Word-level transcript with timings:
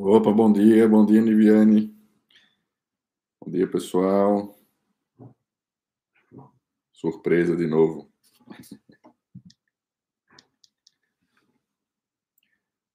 Opa, 0.00 0.32
bom 0.32 0.52
dia, 0.52 0.88
bom 0.88 1.04
dia, 1.04 1.20
Niviane. 1.20 1.92
Bom 3.40 3.50
dia, 3.50 3.68
pessoal. 3.68 4.56
Surpresa 6.92 7.56
de 7.56 7.66
novo. 7.66 8.10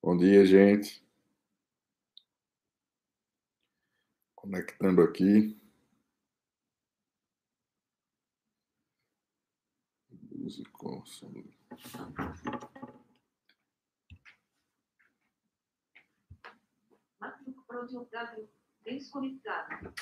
Bom 0.01 0.17
dia, 0.17 0.45
gente. 0.45 1.05
Conectando 4.35 5.01
aqui. 5.01 5.57
Musical. 10.43 11.03
projetado 17.65 18.47
desconectado. 18.85 19.93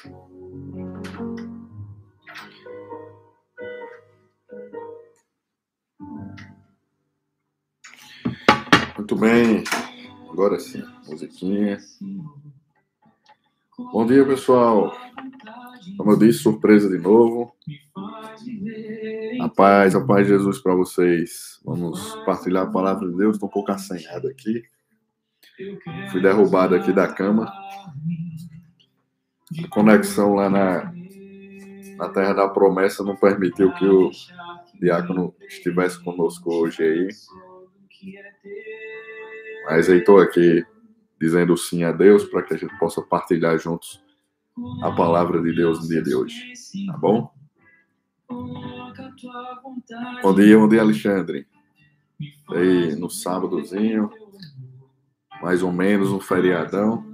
Muito 8.97 9.15
bem, 9.15 9.63
agora 10.31 10.59
sim, 10.59 10.83
musiquinha. 11.07 11.77
Bom 13.77 14.05
dia, 14.07 14.25
pessoal. 14.25 14.91
Como 15.97 16.11
eu 16.11 16.17
disse, 16.17 16.39
surpresa 16.39 16.89
de 16.89 16.97
novo. 16.97 17.55
A 19.41 19.49
paz, 19.49 19.95
a 19.95 20.05
paz 20.05 20.27
de 20.27 20.33
Jesus 20.33 20.59
para 20.59 20.75
vocês. 20.75 21.59
Vamos 21.65 22.13
partilhar 22.25 22.67
a 22.67 22.71
palavra 22.71 23.09
de 23.09 23.17
Deus. 23.17 23.35
Estou 23.35 23.49
um 23.49 23.51
pouco 23.51 23.71
assanhado 23.71 24.27
aqui. 24.27 24.63
Fui 26.11 26.21
derrubado 26.21 26.75
aqui 26.75 26.93
da 26.93 27.07
cama. 27.07 27.51
A 29.63 29.67
conexão 29.69 30.35
lá 30.35 30.47
na, 30.47 30.93
na 31.97 32.09
Terra 32.09 32.33
da 32.33 32.49
Promessa 32.49 33.03
não 33.03 33.15
permitiu 33.15 33.73
que 33.73 33.85
o 33.85 34.11
diácono 34.79 35.33
estivesse 35.47 36.03
conosco 36.03 36.53
hoje 36.53 36.83
aí. 36.83 37.07
Mas 39.65 39.89
aí 39.89 39.97
estou 39.97 40.19
aqui 40.19 40.63
dizendo 41.19 41.57
sim 41.57 41.83
a 41.83 41.91
Deus 41.91 42.25
para 42.25 42.43
que 42.43 42.53
a 42.53 42.57
gente 42.57 42.77
possa 42.77 43.01
partilhar 43.01 43.57
juntos 43.57 44.03
a 44.83 44.91
palavra 44.91 45.41
de 45.41 45.51
Deus 45.55 45.81
no 45.81 45.87
dia 45.87 46.03
de 46.03 46.13
hoje. 46.13 46.53
Tá 46.85 46.97
bom? 46.97 47.31
Bom 50.21 50.33
dia, 50.33 50.57
bom 50.57 50.67
dia, 50.67 50.81
Alexandre. 50.81 51.45
Aí 52.49 52.95
no 52.95 53.09
sábadozinho, 53.09 54.09
mais 55.41 55.61
ou 55.61 55.71
menos 55.71 56.11
um 56.11 56.19
feriadão. 56.19 57.05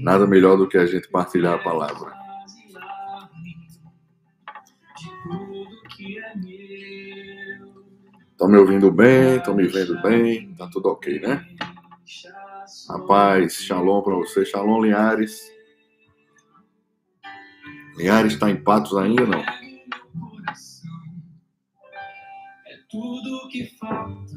Nada 0.00 0.26
melhor 0.26 0.56
do 0.56 0.68
que 0.68 0.76
a 0.76 0.86
gente 0.86 1.08
partilhar 1.08 1.54
a 1.54 1.62
palavra. 1.62 2.12
Estão 8.32 8.48
me 8.48 8.58
ouvindo 8.58 8.90
bem? 8.90 9.36
Estão 9.36 9.54
me 9.54 9.66
vendo 9.68 10.00
bem? 10.02 10.52
Tá 10.54 10.68
tudo 10.68 10.88
ok, 10.88 11.20
né? 11.20 11.46
Rapaz, 12.88 13.54
shalom 13.54 14.02
para 14.02 14.16
você. 14.16 14.44
Shalom, 14.44 14.82
Linhares. 14.82 15.40
Linhares 17.96 18.32
está 18.32 18.50
em 18.50 18.56
Patos 18.56 18.96
ainda, 18.96 19.26
não? 19.26 19.59
Tudo 22.90 23.48
que 23.48 23.66
falta 23.78 24.34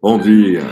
Bom 0.00 0.18
dia. 0.18 0.62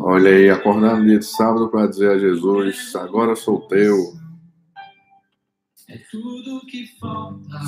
Olha 0.00 0.30
aí, 0.30 0.48
acordando 0.48 1.04
dia 1.04 1.18
de 1.18 1.26
sábado 1.26 1.68
para 1.68 1.88
dizer 1.88 2.12
a 2.12 2.18
Jesus: 2.18 2.94
agora 2.94 3.34
sou 3.34 3.60
teu. 3.66 3.96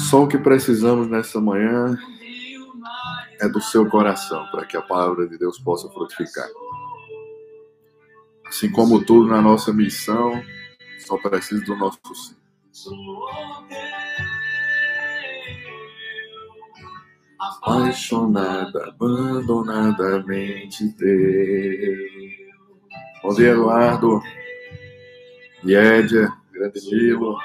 Só 0.08 0.22
o 0.22 0.28
que 0.28 0.38
precisamos 0.38 1.08
nessa 1.08 1.40
manhã 1.40 1.98
é 3.40 3.48
do 3.48 3.60
seu 3.60 3.90
coração, 3.90 4.46
para 4.52 4.64
que 4.64 4.76
a 4.76 4.82
palavra 4.82 5.28
de 5.28 5.36
Deus 5.36 5.58
possa 5.58 5.88
frutificar. 5.90 6.48
Assim 8.46 8.70
como 8.70 9.04
tudo 9.04 9.28
na 9.28 9.42
nossa 9.42 9.72
missão, 9.72 10.40
só 11.00 11.18
precisa 11.18 11.64
do 11.64 11.76
nosso 11.76 11.98
sim 12.14 12.39
apaixonada, 17.38 18.88
abandonadamente 18.88 20.88
teu. 20.92 21.98
Bom 23.22 23.34
dia, 23.34 23.50
Eduardo. 23.50 24.22
Yédia, 25.64 26.32
grande 26.52 26.80
Nilo. 26.90 27.36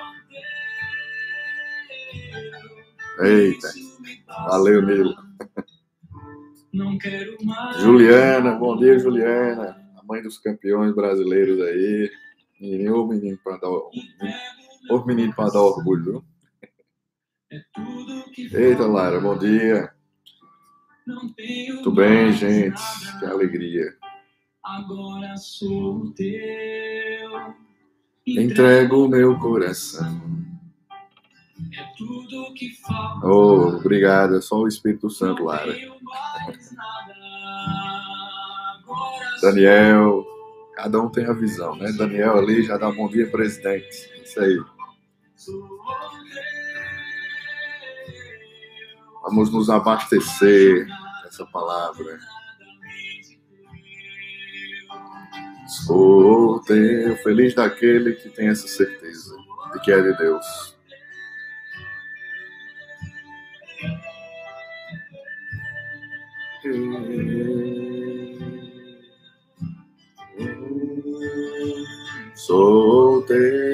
Eita, 3.21 3.69
valeu, 4.47 4.81
Nilo. 4.81 5.15
Juliana, 7.79 8.55
bom 8.55 8.75
dia, 8.77 8.99
Juliana. 8.99 9.81
A 9.97 10.03
mãe 10.03 10.21
dos 10.21 10.37
campeões 10.37 10.93
brasileiros 10.93 11.61
aí. 11.61 12.11
Menino, 12.59 13.07
menino 13.07 13.37
para 13.43 13.57
dar, 13.57 13.69
o 14.89 15.05
menino 15.05 15.33
para 15.35 15.51
dar 15.51 15.61
orgulho, 15.61 16.03
viu? 16.03 16.25
Eita, 18.53 18.85
Lara, 18.85 19.19
bom 19.19 19.37
dia. 19.37 19.91
Tudo 21.83 21.91
bem, 21.91 22.33
gente? 22.33 22.81
Que 23.19 23.25
alegria. 23.25 23.95
Agora 24.63 25.37
sou 25.37 26.11
teu. 26.13 27.53
Entrego 28.25 29.05
o 29.05 29.07
meu 29.07 29.37
coração. 29.39 30.19
É 31.77 31.83
tudo 31.97 32.53
que 32.55 32.71
falta. 32.81 33.27
Oh, 33.27 33.77
obrigado. 33.77 34.37
É 34.37 34.41
só 34.41 34.57
o 34.57 34.67
Espírito 34.67 35.09
Santo, 35.09 35.43
Lara. 35.43 35.75
Daniel, 39.41 40.25
cada 40.73 40.99
um 40.99 41.09
tem 41.09 41.25
a 41.25 41.33
visão, 41.33 41.75
né? 41.75 41.91
Daniel 41.91 42.37
ali 42.37 42.63
já 42.63 42.77
dá 42.77 42.89
um 42.89 42.95
bom 42.95 43.07
dia, 43.07 43.29
presidente. 43.29 44.09
Isso 44.23 44.39
aí. 44.39 44.59
Vamos 49.23 49.51
nos 49.51 49.69
abastecer 49.69 50.87
dessa 51.23 51.45
palavra. 51.47 52.19
Sou 55.67 56.59
teu, 56.61 57.17
feliz 57.17 57.53
daquele 57.53 58.13
que 58.13 58.29
tem 58.29 58.49
essa 58.49 58.67
certeza 58.67 59.35
de 59.73 59.79
que 59.81 59.91
é 59.91 60.01
de 60.01 60.17
Deus. 60.17 60.75
Sou 72.35 73.21
teu. 73.23 73.64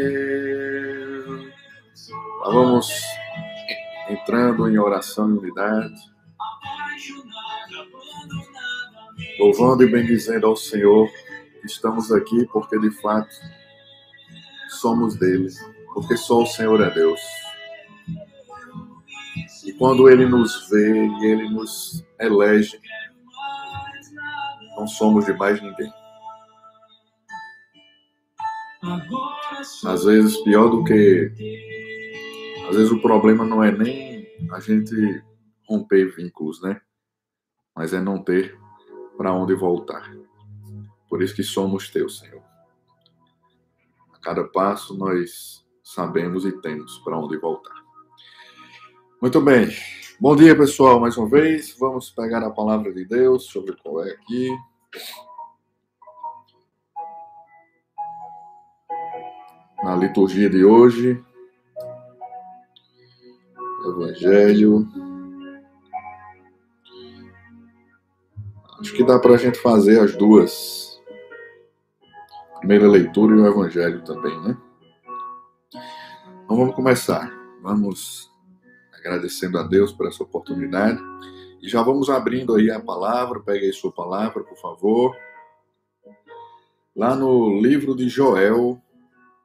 Entrando 4.10 4.70
em 4.70 4.78
oração 4.78 5.30
e 5.30 5.38
unidade, 5.38 5.96
louvando 9.40 9.84
e 9.84 9.88
bendizendo 9.92 10.48
ao 10.48 10.56
Senhor. 10.56 11.10
Estamos 11.64 12.12
aqui 12.12 12.46
porque 12.52 12.78
de 12.80 12.92
fato 13.02 13.30
somos 14.70 15.16
dele, 15.16 15.50
porque 15.94 16.18
só 16.18 16.42
o 16.42 16.46
Senhor 16.46 16.82
é 16.82 16.90
Deus. 16.90 17.22
E 19.66 19.74
quando 19.74 20.10
ele 20.10 20.26
nos 20.26 20.70
vê 20.70 21.06
e 21.06 21.26
ele 21.26 21.50
nos 21.50 22.04
elege, 22.20 22.80
não 24.76 24.88
somos 24.88 25.26
de 25.26 25.34
mais 25.34 25.62
ninguém. 25.62 25.92
Às 29.86 30.04
vezes, 30.04 30.38
pior 30.38 30.70
do 30.70 30.84
que 30.84 31.32
às 32.72 32.78
vezes 32.78 32.92
o 32.92 33.02
problema 33.02 33.44
não 33.46 33.62
é 33.62 33.70
nem 33.70 34.26
a 34.50 34.60
gente 34.62 35.22
romper 35.68 36.16
vínculos, 36.16 36.62
né? 36.62 36.80
Mas 37.76 37.94
é 37.94 38.00
não 38.00 38.24
ter 38.24 38.58
para 39.18 39.34
onde 39.34 39.54
voltar. 39.54 40.10
Por 41.10 41.22
isso 41.22 41.36
que 41.36 41.44
somos 41.44 41.90
teus, 41.90 42.20
Senhor. 42.20 42.42
A 44.14 44.20
cada 44.20 44.46
passo 44.46 44.98
nós 44.98 45.66
sabemos 45.84 46.46
e 46.46 46.52
temos 46.62 46.98
para 47.00 47.18
onde 47.18 47.38
voltar. 47.38 47.76
Muito 49.22 49.42
bem. 49.42 49.68
Bom 50.18 50.34
dia, 50.34 50.58
pessoal, 50.58 50.98
mais 50.98 51.18
uma 51.18 51.28
vez. 51.28 51.76
Vamos 51.78 52.10
pegar 52.10 52.42
a 52.42 52.52
palavra 52.52 52.94
de 52.94 53.04
Deus 53.04 53.48
sobre 53.48 53.76
qual 53.84 54.06
é 54.06 54.12
aqui. 54.12 54.50
na 59.84 59.96
liturgia 59.96 60.48
de 60.48 60.64
hoje. 60.64 61.22
Evangelho. 63.90 64.88
Acho 68.80 68.94
que 68.94 69.04
dá 69.04 69.20
para 69.20 69.36
a 69.36 69.38
gente 69.38 69.60
fazer 69.60 70.00
as 70.00 70.16
duas. 70.16 71.00
Primeira 72.60 72.88
leitura 72.88 73.36
e 73.36 73.40
o 73.40 73.48
Evangelho 73.48 74.04
também, 74.04 74.40
né? 74.42 74.58
Então 76.44 76.58
vamos 76.58 76.76
começar. 76.76 77.32
Vamos 77.62 78.32
agradecendo 78.92 79.58
a 79.58 79.64
Deus 79.64 79.92
por 79.92 80.08
essa 80.08 80.24
oportunidade. 80.24 81.00
E 81.62 81.70
já 81.70 81.84
vamos 81.84 82.10
abrindo 82.10 82.56
aí 82.56 82.72
a 82.72 82.80
palavra. 82.80 83.40
Pegue 83.40 83.66
aí 83.66 83.74
sua 83.74 83.92
palavra, 83.92 84.44
por 84.44 84.58
favor. 84.58 85.16
Lá 86.96 87.16
no 87.16 87.62
livro 87.62 87.96
de 87.96 88.10
Joel. 88.10 88.82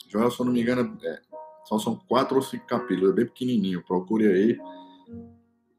Joel, 0.09 0.31
se 0.31 0.41
eu 0.41 0.47
não 0.47 0.53
me 0.53 0.63
engano, 0.63 0.97
é, 1.03 1.21
só 1.67 1.79
são 1.79 1.97
quatro 1.97 2.37
ou 2.37 2.43
cinco 2.43 2.67
capítulos, 2.67 3.11
é 3.11 3.15
bem 3.15 3.27
pequenininho. 3.27 3.83
Procure 3.83 4.27
aí. 4.27 4.59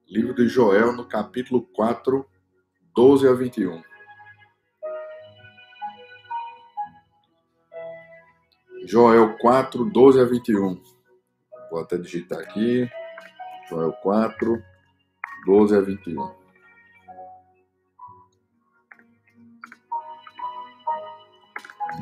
Livro 0.07 0.36
de 0.36 0.48
Joel, 0.48 0.92
no 0.92 1.06
capítulo 1.06 1.62
4, 1.62 2.25
12 2.94 3.28
a 3.28 3.34
21. 3.34 3.81
Joel 8.86 9.38
4, 9.38 9.86
12 9.86 10.19
a 10.19 10.25
21. 10.25 10.81
Vou 11.72 11.80
até 11.80 11.98
digitar 11.98 12.40
aqui. 12.40 12.90
Joel 13.69 13.94
4, 13.94 14.62
12 15.45 15.75
a 15.75 15.81
21. 15.81 16.38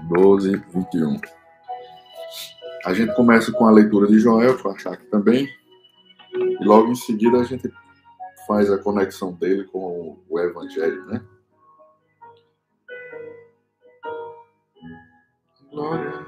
Doze, 0.09 0.55
vinte 0.55 0.93
e 0.93 1.03
um. 1.03 1.19
A 2.85 2.93
gente 2.93 3.15
começa 3.15 3.51
com 3.51 3.65
a 3.65 3.71
leitura 3.71 4.07
de 4.07 4.19
Joel, 4.19 4.57
para 4.59 4.71
achar 4.71 4.93
aqui 4.93 5.07
também, 5.07 5.49
e 6.35 6.63
logo 6.63 6.91
em 6.91 6.95
seguida 6.95 7.39
a 7.39 7.43
gente 7.43 7.73
faz 8.45 8.71
a 8.71 8.77
conexão 8.77 9.33
dele 9.33 9.63
com 9.65 10.19
o 10.29 10.39
Evangelho, 10.39 11.03
né? 11.07 11.25
Glória. 15.71 16.25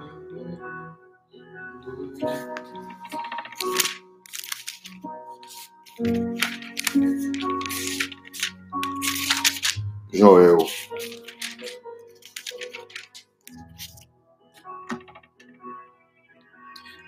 Joel. 10.12 10.58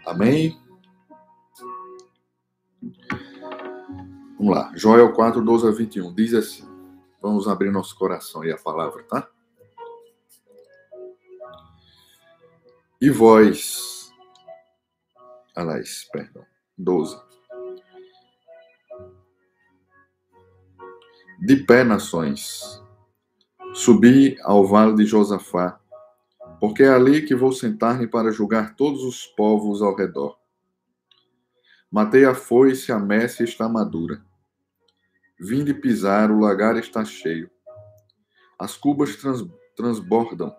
Amém? 0.09 0.59
Vamos 4.39 4.55
lá. 4.55 4.71
Joel 4.75 5.13
4, 5.13 5.39
12 5.43 5.67
a 5.67 5.71
21. 5.71 6.13
Diz 6.15 6.33
assim. 6.33 6.67
Vamos 7.21 7.47
abrir 7.47 7.69
nosso 7.71 7.95
coração 7.95 8.43
e 8.43 8.51
a 8.51 8.57
palavra, 8.57 9.03
tá? 9.03 9.29
E 12.99 13.09
vós. 13.09 14.11
Aliás, 15.55 16.09
perdão. 16.11 16.45
12. 16.77 17.21
De 21.41 21.55
pé, 21.57 21.83
nações, 21.83 22.81
subi 23.73 24.37
ao 24.43 24.65
vale 24.65 24.95
de 24.95 25.05
Josafá, 25.05 25.79
porque 26.59 26.83
é 26.83 26.89
ali 26.89 27.25
que 27.25 27.33
vou 27.33 27.51
sentar-me 27.51 28.07
para 28.07 28.31
julgar 28.31 28.75
todos 28.75 29.03
os 29.03 29.25
povos 29.25 29.81
ao 29.81 29.95
redor. 29.95 30.37
Matei 31.91 32.25
a 32.25 32.35
foice, 32.35 32.91
a 32.91 32.99
messe 32.99 33.43
está 33.43 33.67
madura. 33.67 34.21
Vinde 35.39 35.73
pisar, 35.73 36.29
o 36.29 36.39
lagar 36.39 36.77
está 36.77 37.05
cheio. 37.05 37.49
As 38.59 38.75
cubas 38.75 39.15
trans, 39.15 39.47
transbordam, 39.75 40.53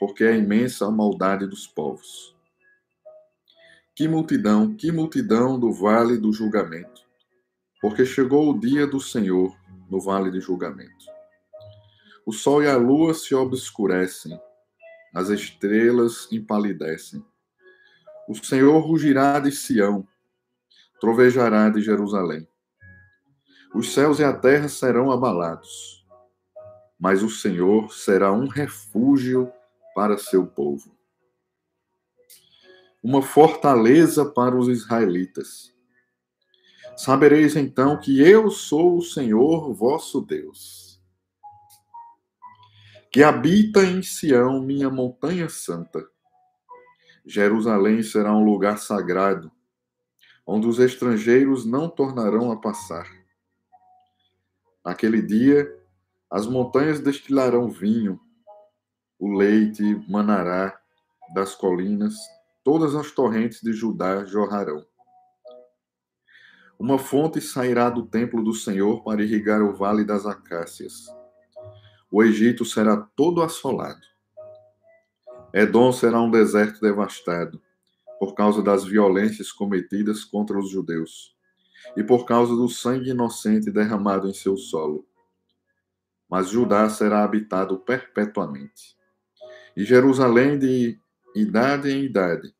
porque 0.00 0.24
é 0.24 0.36
imensa 0.36 0.86
a 0.86 0.90
maldade 0.90 1.46
dos 1.46 1.66
povos. 1.66 2.36
Que 3.94 4.08
multidão, 4.08 4.74
que 4.74 4.92
multidão 4.92 5.58
do 5.58 5.72
vale 5.72 6.18
do 6.18 6.32
julgamento, 6.32 7.02
porque 7.80 8.04
chegou 8.04 8.50
o 8.50 8.60
dia 8.60 8.86
do 8.86 9.00
Senhor 9.00 9.56
no 9.88 10.00
vale 10.00 10.30
de 10.30 10.40
julgamento. 10.40 11.06
O 12.26 12.32
sol 12.32 12.62
e 12.62 12.68
a 12.68 12.76
lua 12.76 13.14
se 13.14 13.34
obscurecem, 13.34 14.38
as 15.16 15.30
estrelas 15.30 16.28
empalidecem. 16.30 17.24
O 18.28 18.34
Senhor 18.34 18.78
rugirá 18.80 19.40
de 19.40 19.50
Sião, 19.50 20.06
trovejará 21.00 21.70
de 21.70 21.80
Jerusalém. 21.80 22.46
Os 23.74 23.94
céus 23.94 24.18
e 24.18 24.24
a 24.24 24.32
terra 24.32 24.68
serão 24.68 25.10
abalados, 25.10 26.06
mas 26.98 27.22
o 27.22 27.30
Senhor 27.30 27.92
será 27.92 28.30
um 28.30 28.46
refúgio 28.46 29.50
para 29.94 30.18
seu 30.18 30.46
povo. 30.46 30.94
Uma 33.02 33.22
fortaleza 33.22 34.24
para 34.24 34.54
os 34.54 34.68
israelitas 34.68 35.74
Sabereis 36.96 37.54
então 37.56 38.00
que 38.00 38.20
eu 38.20 38.50
sou 38.50 38.96
o 38.96 39.02
Senhor 39.02 39.72
vosso 39.74 40.22
Deus, 40.22 40.85
que 43.16 43.24
habita 43.24 43.82
em 43.82 44.02
Sião, 44.02 44.60
minha 44.60 44.90
montanha 44.90 45.48
santa. 45.48 46.06
Jerusalém 47.24 48.02
será 48.02 48.30
um 48.36 48.44
lugar 48.44 48.76
sagrado, 48.76 49.50
onde 50.46 50.66
os 50.66 50.78
estrangeiros 50.78 51.64
não 51.64 51.88
tornarão 51.88 52.52
a 52.52 52.60
passar. 52.60 53.10
Naquele 54.84 55.22
dia, 55.22 55.66
as 56.30 56.46
montanhas 56.46 57.00
destilarão 57.00 57.70
vinho, 57.70 58.20
o 59.18 59.32
leite 59.32 59.82
manará 60.06 60.78
das 61.32 61.54
colinas, 61.54 62.16
todas 62.62 62.94
as 62.94 63.12
torrentes 63.12 63.62
de 63.62 63.72
Judá 63.72 64.26
jorrarão. 64.26 64.84
Uma 66.78 66.98
fonte 66.98 67.40
sairá 67.40 67.88
do 67.88 68.04
templo 68.04 68.44
do 68.44 68.52
Senhor 68.52 69.02
para 69.02 69.22
irrigar 69.22 69.62
o 69.62 69.74
vale 69.74 70.04
das 70.04 70.26
acácias. 70.26 71.15
O 72.16 72.22
Egito 72.22 72.64
será 72.64 72.96
todo 72.96 73.42
assolado. 73.42 74.00
Edom 75.52 75.92
será 75.92 76.18
um 76.18 76.30
deserto 76.30 76.80
devastado, 76.80 77.60
por 78.18 78.34
causa 78.34 78.62
das 78.62 78.86
violências 78.86 79.52
cometidas 79.52 80.24
contra 80.24 80.58
os 80.58 80.70
judeus, 80.70 81.36
e 81.94 82.02
por 82.02 82.24
causa 82.24 82.56
do 82.56 82.70
sangue 82.70 83.10
inocente 83.10 83.70
derramado 83.70 84.26
em 84.30 84.32
seu 84.32 84.56
solo. 84.56 85.06
Mas 86.26 86.48
Judá 86.48 86.88
será 86.88 87.22
habitado 87.22 87.80
perpetuamente. 87.80 88.96
E 89.76 89.84
Jerusalém 89.84 90.58
de 90.58 90.98
idade 91.34 91.90
em 91.90 92.02
idade, 92.02 92.50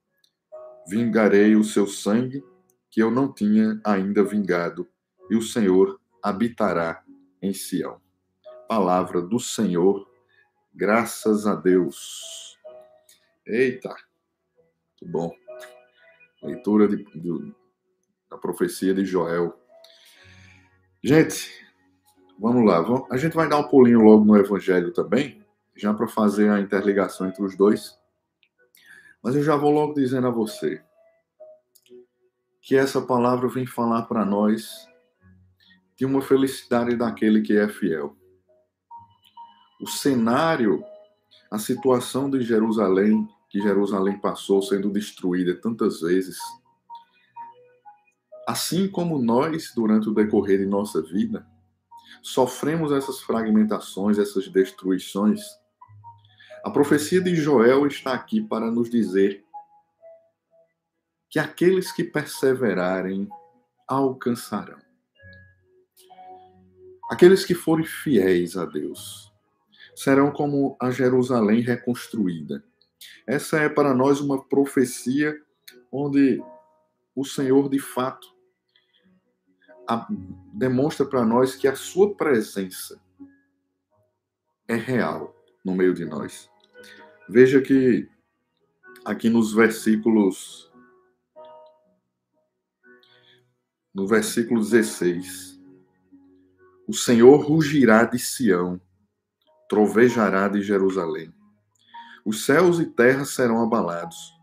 vingarei 0.87 1.57
o 1.57 1.65
seu 1.65 1.87
sangue 1.87 2.45
que 2.91 3.03
eu 3.03 3.11
não 3.11 3.33
tinha 3.33 3.81
ainda 3.83 4.23
vingado, 4.23 4.87
e 5.31 5.35
o 5.35 5.41
Senhor 5.41 5.99
habitará 6.23 7.03
em 7.41 7.55
Sião. 7.55 8.05
Palavra 8.69 9.23
do 9.23 9.39
Senhor, 9.39 10.09
graças 10.75 11.47
a 11.47 11.55
Deus. 11.55 12.59
Eita, 13.47 13.89
muito 13.89 15.13
bom. 15.13 15.33
Leitura 16.43 16.89
de, 16.89 17.05
de, 17.05 17.55
da 18.29 18.37
profecia 18.37 18.93
de 18.93 19.05
Joel. 19.05 19.57
Gente, 21.03 21.51
vamos 22.39 22.65
lá. 22.65 22.85
A 23.11 23.17
gente 23.17 23.37
vai 23.37 23.49
dar 23.49 23.59
um 23.59 23.69
pulinho 23.69 24.01
logo 24.01 24.25
no 24.25 24.37
Evangelho 24.37 24.93
também, 24.93 25.45
já 25.77 25.95
para 25.95 26.09
fazer 26.09 26.51
a 26.51 26.61
interligação 26.61 27.29
entre 27.29 27.45
os 27.45 27.57
dois. 27.57 27.97
Mas 29.23 29.37
eu 29.37 29.43
já 29.43 29.55
vou 29.55 29.71
logo 29.71 29.95
dizendo 29.95 30.27
a 30.27 30.31
você 30.31 30.83
que 32.61 32.75
essa 32.75 33.01
palavra 33.01 33.49
vem 33.49 33.65
falar 33.65 34.03
para 34.03 34.25
nós 34.25 34.89
de 35.97 36.05
uma 36.05 36.21
felicidade 36.21 36.97
daquele 36.97 37.41
que 37.41 37.57
é 37.57 37.69
fiel. 37.69 38.17
O 39.81 39.87
cenário, 39.87 40.83
a 41.51 41.59
situação 41.59 42.31
de 42.31 42.41
Jerusalém, 42.41 43.29
que 43.49 43.61
Jerusalém 43.61 44.19
passou 44.19 44.63
sendo 44.63 44.91
destruída 44.91 45.55
tantas 45.55 46.01
vezes, 46.01 46.39
assim 48.47 48.89
como 48.89 49.19
nós, 49.19 49.73
durante 49.75 50.09
o 50.09 50.15
decorrer 50.15 50.59
de 50.59 50.67
nossa 50.67 51.03
vida, 51.03 51.47
sofremos 52.23 52.91
essas 52.91 53.21
fragmentações, 53.21 54.19
essas 54.19 54.49
destruições, 54.49 55.43
a 56.67 56.71
profecia 56.71 57.21
de 57.21 57.35
Joel 57.37 57.87
está 57.87 58.13
aqui 58.13 58.41
para 58.41 58.69
nos 58.71 58.91
dizer 58.91 59.45
que 61.31 61.39
aqueles 61.39 61.93
que 61.93 62.03
perseverarem 62.03 63.29
alcançarão. 63.87 64.79
Aqueles 67.09 67.45
que 67.45 67.55
forem 67.55 67.87
fiéis 67.87 68.57
a 68.57 68.65
Deus 68.65 69.26
serão 69.97 70.31
como 70.31 70.77
a 70.79 70.91
Jerusalém 70.91 71.63
reconstruída. 71.63 72.63
Essa 73.27 73.59
é 73.59 73.69
para 73.69 73.95
nós 73.95 74.21
uma 74.21 74.47
profecia 74.47 75.37
onde 75.91 76.41
o 77.15 77.25
Senhor, 77.25 77.69
de 77.71 77.79
fato, 77.79 78.29
a, 79.89 80.07
demonstra 80.53 81.07
para 81.07 81.25
nós 81.25 81.57
que 81.57 81.67
a 81.67 81.75
sua 81.75 82.15
presença 82.15 83.01
é 84.69 84.75
real 84.75 85.35
no 85.65 85.75
meio 85.75 85.95
de 85.95 86.05
nós. 86.05 86.51
Veja 87.29 87.61
que 87.63 88.09
aqui 89.05 89.31
nos 89.31 89.55
versículos 89.55 90.71
no 93.97 94.07
versículo 94.07 94.61
16, 94.61 95.59
o 96.87 96.93
Senhor 96.93 97.39
rugirá 97.39 98.05
de 98.05 98.19
Sião, 98.19 98.79
trovejará 99.69 100.49
de 100.49 100.63
Jerusalém. 100.63 101.33
Os 102.25 102.45
céus 102.45 102.81
e 102.81 102.87
terra 102.87 103.25
serão 103.25 103.63
abalados, 103.63 104.35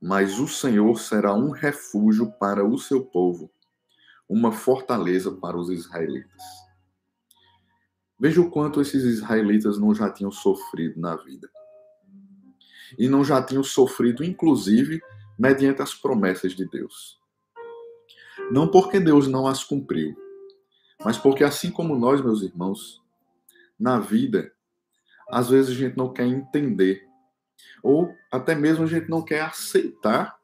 mas 0.00 0.38
o 0.38 0.48
Senhor 0.48 0.98
será 0.98 1.34
um 1.34 1.50
refúgio 1.50 2.32
para 2.32 2.64
o 2.64 2.78
seu 2.78 3.04
povo, 3.04 3.50
uma 4.28 4.52
fortaleza 4.52 5.30
para 5.32 5.56
os 5.56 5.70
israelitas. 5.70 6.42
Veja 8.18 8.40
o 8.40 8.50
quanto 8.50 8.80
esses 8.80 9.04
israelitas 9.04 9.78
não 9.78 9.94
já 9.94 10.10
tinham 10.10 10.30
sofrido 10.30 10.98
na 10.98 11.16
vida. 11.16 11.48
E 12.98 13.08
não 13.08 13.24
já 13.24 13.42
tinham 13.42 13.62
sofrido, 13.62 14.24
inclusive, 14.24 15.00
mediante 15.38 15.82
as 15.82 15.94
promessas 15.94 16.54
de 16.54 16.66
Deus. 16.66 17.20
Não 18.50 18.68
porque 18.68 18.98
Deus 18.98 19.26
não 19.26 19.46
as 19.46 19.62
cumpriu, 19.62 20.16
mas 21.04 21.18
porque, 21.18 21.44
assim 21.44 21.70
como 21.70 21.96
nós, 21.96 22.22
meus 22.22 22.42
irmãos, 22.42 23.02
na 23.78 23.98
vida, 23.98 24.52
às 25.30 25.50
vezes 25.50 25.70
a 25.70 25.74
gente 25.74 25.96
não 25.96 26.12
quer 26.12 26.26
entender, 26.26 27.06
ou 27.82 28.14
até 28.30 28.54
mesmo 28.54 28.84
a 28.84 28.86
gente 28.86 29.08
não 29.08 29.22
quer 29.22 29.42
aceitar 29.42 30.36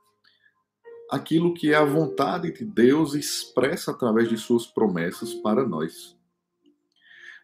aquilo 1.11 1.55
que 1.55 1.73
é 1.73 1.77
a 1.77 1.85
vontade 1.85 2.53
de 2.53 2.65
Deus 2.65 3.15
expressa 3.15 3.91
através 3.91 4.29
de 4.29 4.37
suas 4.37 4.67
promessas 4.67 5.35
para 5.35 5.67
nós. 5.67 6.17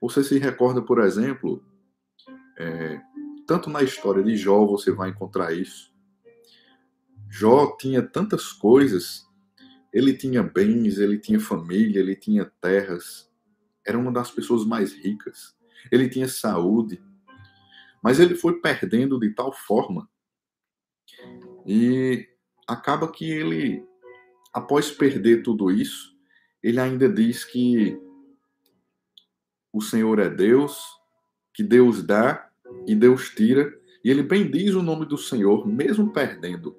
Você 0.01 0.23
se 0.23 0.39
recorda, 0.39 0.81
por 0.81 1.01
exemplo, 1.01 1.63
é, 2.57 3.01
tanto 3.47 3.69
na 3.69 3.83
história 3.83 4.23
de 4.23 4.37
Jó 4.37 4.65
você 4.65 4.91
vai 4.91 5.11
encontrar 5.11 5.53
isso. 5.53 5.93
Jó 7.29 7.77
tinha 7.77 8.03
tantas 8.03 8.53
coisas 8.53 9.29
ele 9.93 10.15
tinha 10.15 10.43
bens, 10.43 10.99
ele 10.99 11.19
tinha 11.19 11.41
família, 11.41 12.01
ele 12.01 12.15
tinha 12.15 12.45
terras. 12.61 13.31
Era 13.85 13.99
uma 13.99 14.13
das 14.13 14.31
pessoas 14.31 14.65
mais 14.65 14.93
ricas. 14.93 15.57
Ele 15.91 16.09
tinha 16.09 16.29
saúde. 16.29 17.03
Mas 18.03 18.21
ele 18.21 18.35
foi 18.35 18.61
perdendo 18.61 19.19
de 19.19 19.31
tal 19.31 19.53
forma. 19.53 20.09
E 21.67 22.29
acaba 22.67 23.11
que 23.11 23.31
ele, 23.31 23.85
após 24.53 24.91
perder 24.91 25.43
tudo 25.43 25.71
isso, 25.71 26.17
ele 26.63 26.81
ainda 26.81 27.09
diz 27.09 27.45
que 27.45 27.99
o 29.73 29.81
Senhor 29.81 30.19
é 30.19 30.29
Deus, 30.29 30.83
que 31.53 31.63
Deus 31.63 32.03
dá 32.03 32.51
e 32.87 32.95
Deus 32.95 33.31
tira. 33.31 33.77
E 34.05 34.11
ele 34.11 34.23
bendiz 34.23 34.75
o 34.75 34.83
nome 34.83 35.07
do 35.07 35.19
Senhor, 35.19 35.67
mesmo 35.67 36.13
perdendo 36.13 36.77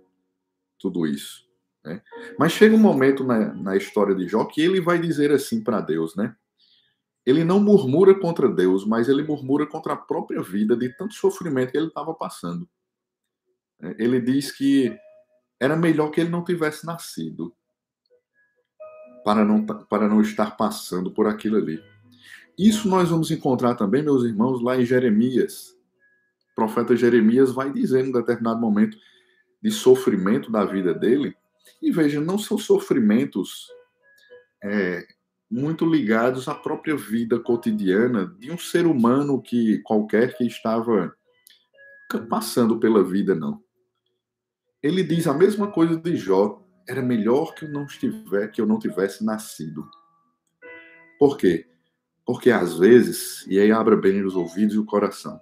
tudo 0.79 1.05
isso. 1.05 1.47
Né? 1.83 2.01
Mas 2.37 2.53
chega 2.53 2.75
um 2.75 2.79
momento 2.79 3.23
na, 3.23 3.53
na 3.53 3.75
história 3.75 4.15
de 4.15 4.27
Jó 4.27 4.45
que 4.45 4.61
ele 4.61 4.81
vai 4.81 4.99
dizer 4.99 5.31
assim 5.31 5.63
para 5.63 5.81
Deus, 5.81 6.15
né? 6.15 6.35
Ele 7.25 7.43
não 7.43 7.59
murmura 7.59 8.19
contra 8.19 8.49
Deus, 8.49 8.85
mas 8.85 9.07
ele 9.09 9.23
murmura 9.23 9.67
contra 9.67 9.93
a 9.93 9.97
própria 9.97 10.41
vida 10.41 10.75
de 10.75 10.89
tanto 10.89 11.13
sofrimento 11.13 11.71
que 11.71 11.77
ele 11.77 11.87
estava 11.87 12.13
passando. 12.13 12.67
É, 13.81 13.95
ele 13.99 14.19
diz 14.19 14.51
que 14.51 14.97
era 15.59 15.75
melhor 15.75 16.09
que 16.09 16.21
ele 16.21 16.29
não 16.29 16.43
tivesse 16.43 16.85
nascido 16.85 17.53
para 19.23 19.43
não, 19.43 19.65
para 19.65 20.07
não 20.07 20.21
estar 20.21 20.55
passando 20.55 21.11
por 21.11 21.27
aquilo 21.27 21.57
ali. 21.57 21.83
Isso 22.57 22.89
nós 22.89 23.09
vamos 23.09 23.31
encontrar 23.31 23.75
também, 23.75 24.03
meus 24.03 24.23
irmãos, 24.23 24.61
lá 24.61 24.77
em 24.77 24.85
Jeremias. 24.85 25.77
O 26.51 26.55
profeta 26.55 26.95
Jeremias 26.95 27.51
vai 27.51 27.71
dizer 27.71 28.05
em 28.05 28.11
determinado 28.11 28.59
momento 28.59 28.97
de 29.61 29.71
sofrimento 29.71 30.51
da 30.51 30.65
vida 30.65 30.93
dele 30.93 31.35
e 31.81 31.91
veja, 31.91 32.19
não 32.19 32.37
são 32.37 32.57
sofrimentos 32.57 33.67
é, 34.63 35.05
muito 35.49 35.85
ligados 35.85 36.47
à 36.47 36.53
própria 36.53 36.95
vida 36.95 37.39
cotidiana 37.39 38.27
de 38.37 38.51
um 38.51 38.57
ser 38.57 38.85
humano 38.85 39.41
que 39.41 39.79
qualquer 39.79 40.37
que 40.37 40.45
estava 40.45 41.15
passando 42.29 42.79
pela 42.79 43.03
vida, 43.03 43.33
não. 43.33 43.61
Ele 44.81 45.03
diz 45.03 45.27
a 45.27 45.33
mesma 45.33 45.71
coisa 45.71 45.97
de 45.97 46.15
Jó. 46.15 46.65
Era 46.87 47.01
melhor 47.01 47.53
que 47.53 47.65
eu 47.65 47.69
não 47.69 47.85
estiver, 47.85 48.47
que 48.47 48.61
eu 48.61 48.65
não 48.65 48.79
tivesse 48.79 49.23
nascido. 49.23 49.87
Por 51.19 51.37
quê? 51.37 51.67
Porque 52.25 52.49
às 52.49 52.77
vezes, 52.77 53.45
e 53.47 53.59
aí 53.59 53.71
abra 53.71 53.95
bem 53.95 54.23
os 54.23 54.35
ouvidos 54.35 54.75
e 54.75 54.79
o 54.79 54.85
coração. 54.85 55.39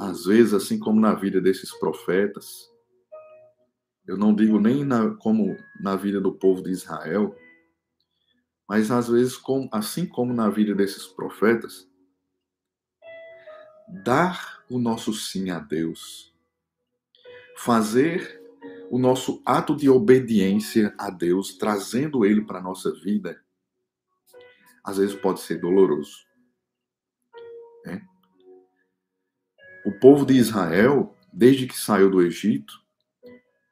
Às 0.00 0.24
vezes, 0.24 0.52
assim 0.52 0.78
como 0.78 1.00
na 1.00 1.14
vida 1.14 1.40
desses 1.40 1.72
profetas, 1.78 2.68
eu 4.06 4.16
não 4.16 4.34
digo 4.34 4.58
nem 4.58 4.84
na, 4.84 5.14
como 5.16 5.56
na 5.80 5.96
vida 5.96 6.20
do 6.20 6.32
povo 6.32 6.62
de 6.62 6.70
Israel, 6.70 7.34
mas 8.68 8.90
às 8.90 9.08
vezes, 9.08 9.40
assim 9.70 10.06
como 10.06 10.32
na 10.32 10.48
vida 10.48 10.74
desses 10.74 11.06
profetas, 11.06 11.88
dar 14.04 14.64
o 14.70 14.78
nosso 14.78 15.12
sim 15.12 15.50
a 15.50 15.58
Deus, 15.58 16.34
fazer 17.56 18.42
o 18.90 18.98
nosso 18.98 19.42
ato 19.44 19.76
de 19.76 19.88
obediência 19.88 20.94
a 20.98 21.10
Deus, 21.10 21.54
trazendo 21.54 22.24
Ele 22.24 22.42
para 22.42 22.58
a 22.58 22.62
nossa 22.62 22.92
vida, 22.92 23.42
às 24.82 24.98
vezes 24.98 25.14
pode 25.14 25.40
ser 25.40 25.58
doloroso. 25.58 26.18
Né? 27.84 28.06
O 29.84 29.92
povo 29.98 30.24
de 30.24 30.34
Israel, 30.34 31.14
desde 31.32 31.66
que 31.66 31.76
saiu 31.76 32.10
do 32.10 32.22
Egito, 32.22 32.82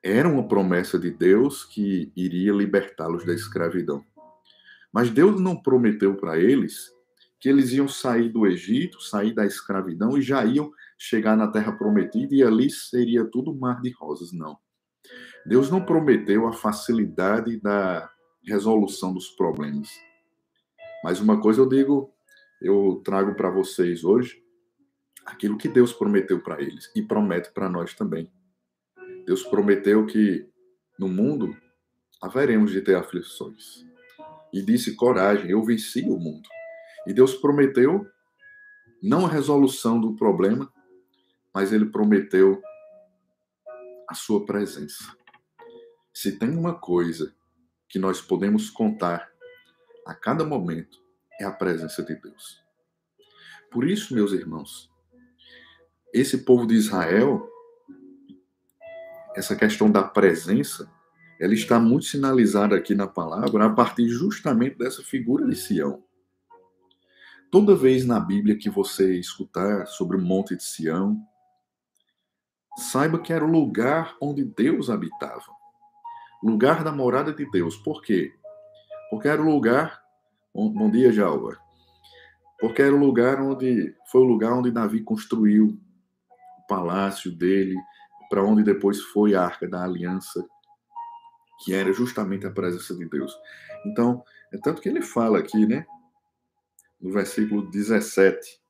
era 0.02 0.28
uma 0.28 0.46
promessa 0.48 0.98
de 0.98 1.10
Deus 1.10 1.64
que 1.64 2.12
iria 2.16 2.52
libertá-los 2.52 3.24
da 3.24 3.32
escravidão. 3.32 4.04
Mas 4.92 5.10
Deus 5.10 5.40
não 5.40 5.60
prometeu 5.60 6.14
para 6.16 6.38
eles 6.38 6.90
que 7.40 7.48
eles 7.48 7.72
iam 7.72 7.88
sair 7.88 8.28
do 8.28 8.46
Egito, 8.46 9.02
sair 9.02 9.34
da 9.34 9.44
escravidão 9.44 10.16
e 10.16 10.22
já 10.22 10.44
iam 10.44 10.70
chegar 10.96 11.36
na 11.36 11.48
terra 11.48 11.72
prometida 11.72 12.34
e 12.34 12.42
ali 12.42 12.70
seria 12.70 13.24
tudo 13.24 13.54
mar 13.54 13.80
de 13.80 13.90
rosas, 13.90 14.32
não. 14.32 14.56
Deus 15.44 15.68
não 15.68 15.84
prometeu 15.84 16.46
a 16.46 16.52
facilidade 16.52 17.58
da 17.60 18.08
resolução 18.46 19.12
dos 19.12 19.30
problemas. 19.30 19.88
Mas 21.02 21.20
uma 21.20 21.40
coisa 21.40 21.60
eu 21.62 21.68
digo, 21.68 22.12
eu 22.60 23.02
trago 23.04 23.34
para 23.34 23.50
vocês 23.50 24.04
hoje 24.04 24.40
aquilo 25.26 25.58
que 25.58 25.68
Deus 25.68 25.92
prometeu 25.92 26.40
para 26.40 26.62
eles 26.62 26.90
e 26.94 27.02
promete 27.02 27.52
para 27.52 27.68
nós 27.68 27.94
também. 27.94 28.30
Deus 29.26 29.42
prometeu 29.42 30.06
que 30.06 30.48
no 30.98 31.08
mundo 31.08 31.56
haveremos 32.20 32.70
de 32.70 32.80
ter 32.80 32.94
aflições. 32.94 33.84
E 34.52 34.62
disse: 34.62 34.94
coragem, 34.94 35.50
eu 35.50 35.62
venci 35.62 36.02
o 36.02 36.18
mundo. 36.18 36.48
E 37.06 37.12
Deus 37.12 37.34
prometeu 37.34 38.06
não 39.02 39.26
a 39.26 39.28
resolução 39.28 40.00
do 40.00 40.14
problema, 40.14 40.72
mas 41.52 41.72
ele 41.72 41.86
prometeu 41.86 42.62
a 44.08 44.14
sua 44.14 44.44
presença. 44.44 45.16
Se 46.12 46.38
tem 46.38 46.50
uma 46.50 46.74
coisa 46.74 47.34
que 47.88 47.98
nós 47.98 48.20
podemos 48.20 48.70
contar 48.70 49.30
a 50.06 50.14
cada 50.14 50.44
momento, 50.44 50.98
é 51.40 51.44
a 51.44 51.50
presença 51.50 52.02
de 52.02 52.14
Deus. 52.14 52.62
Por 53.70 53.88
isso, 53.88 54.14
meus 54.14 54.32
irmãos, 54.32 54.90
esse 56.12 56.38
povo 56.38 56.66
de 56.66 56.74
Israel 56.74 57.48
essa 59.34 59.56
questão 59.56 59.90
da 59.90 60.02
presença, 60.02 60.90
ela 61.42 61.54
está 61.54 61.80
muito 61.80 62.04
sinalizada 62.04 62.76
aqui 62.76 62.94
na 62.94 63.08
palavra 63.08 63.66
a 63.66 63.70
partir 63.70 64.06
justamente 64.06 64.78
dessa 64.78 65.02
figura 65.02 65.44
de 65.44 65.56
Sião. 65.56 66.00
Toda 67.50 67.74
vez 67.74 68.06
na 68.06 68.20
Bíblia 68.20 68.56
que 68.56 68.70
você 68.70 69.18
escutar 69.18 69.88
sobre 69.88 70.16
o 70.16 70.22
Monte 70.22 70.54
de 70.54 70.62
Sião, 70.62 71.20
saiba 72.76 73.18
que 73.18 73.32
era 73.32 73.44
o 73.44 73.50
lugar 73.50 74.16
onde 74.22 74.44
Deus 74.44 74.88
habitava. 74.88 75.42
Lugar 76.44 76.84
da 76.84 76.92
morada 76.92 77.32
de 77.32 77.44
Deus. 77.50 77.76
Por 77.76 78.02
quê? 78.02 78.32
Porque 79.10 79.26
era 79.26 79.42
o 79.42 79.50
lugar. 79.50 80.00
Bom 80.54 80.88
dia, 80.92 81.10
Jalva. 81.10 81.58
Porque 82.60 82.82
era 82.82 82.94
o 82.94 82.98
lugar 82.98 83.40
onde. 83.40 83.92
Foi 84.12 84.20
o 84.20 84.26
lugar 84.26 84.52
onde 84.52 84.70
Davi 84.70 85.02
construiu 85.02 85.76
o 86.60 86.66
palácio 86.68 87.32
dele, 87.32 87.74
para 88.30 88.44
onde 88.44 88.62
depois 88.62 89.00
foi 89.00 89.34
a 89.34 89.42
Arca 89.42 89.66
da 89.66 89.82
Aliança, 89.82 90.46
que 91.62 91.72
era 91.72 91.92
justamente 91.92 92.46
a 92.46 92.50
presença 92.50 92.94
de 92.94 93.08
Deus. 93.08 93.32
Então, 93.86 94.24
é 94.52 94.58
tanto 94.58 94.82
que 94.82 94.88
ele 94.88 95.02
fala 95.02 95.38
aqui, 95.38 95.66
né, 95.66 95.86
no 97.00 97.12
versículo 97.12 97.70
17: 97.70 98.60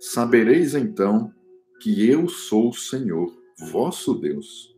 Sabereis 0.00 0.74
então 0.74 1.32
que 1.80 2.08
eu 2.08 2.28
sou 2.28 2.70
o 2.70 2.74
Senhor, 2.74 3.32
vosso 3.70 4.14
Deus, 4.14 4.76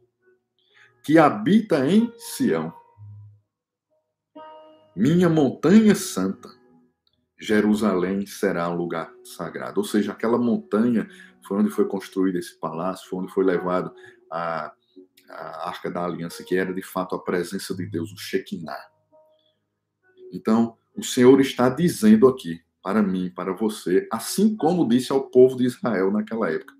que 1.02 1.18
habita 1.18 1.86
em 1.86 2.12
Sião, 2.16 2.72
minha 4.96 5.28
montanha 5.28 5.94
santa. 5.94 6.48
Jerusalém 7.36 8.24
será 8.26 8.70
um 8.70 8.76
lugar 8.76 9.12
sagrado. 9.22 9.80
Ou 9.80 9.84
seja, 9.84 10.12
aquela 10.12 10.38
montanha 10.38 11.06
foi 11.46 11.58
onde 11.58 11.68
foi 11.68 11.86
construído 11.86 12.38
esse 12.38 12.58
palácio, 12.58 13.10
foi 13.10 13.18
onde 13.18 13.32
foi 13.32 13.44
levado 13.44 13.92
a, 14.30 14.72
a 15.28 15.68
Arca 15.68 15.90
da 15.90 16.04
Aliança, 16.04 16.44
que 16.44 16.56
era 16.56 16.72
de 16.72 16.82
fato 16.82 17.14
a 17.14 17.22
presença 17.22 17.74
de 17.74 17.86
Deus, 17.86 18.12
o 18.12 18.16
Shekinah. 18.16 18.88
Então, 20.32 20.76
o 20.96 21.02
Senhor 21.02 21.40
está 21.40 21.68
dizendo 21.68 22.28
aqui, 22.28 22.60
para 22.82 23.02
mim, 23.02 23.30
para 23.30 23.52
você, 23.52 24.06
assim 24.12 24.56
como 24.56 24.88
disse 24.88 25.12
ao 25.12 25.28
povo 25.30 25.56
de 25.56 25.64
Israel 25.64 26.10
naquela 26.10 26.50
época. 26.50 26.74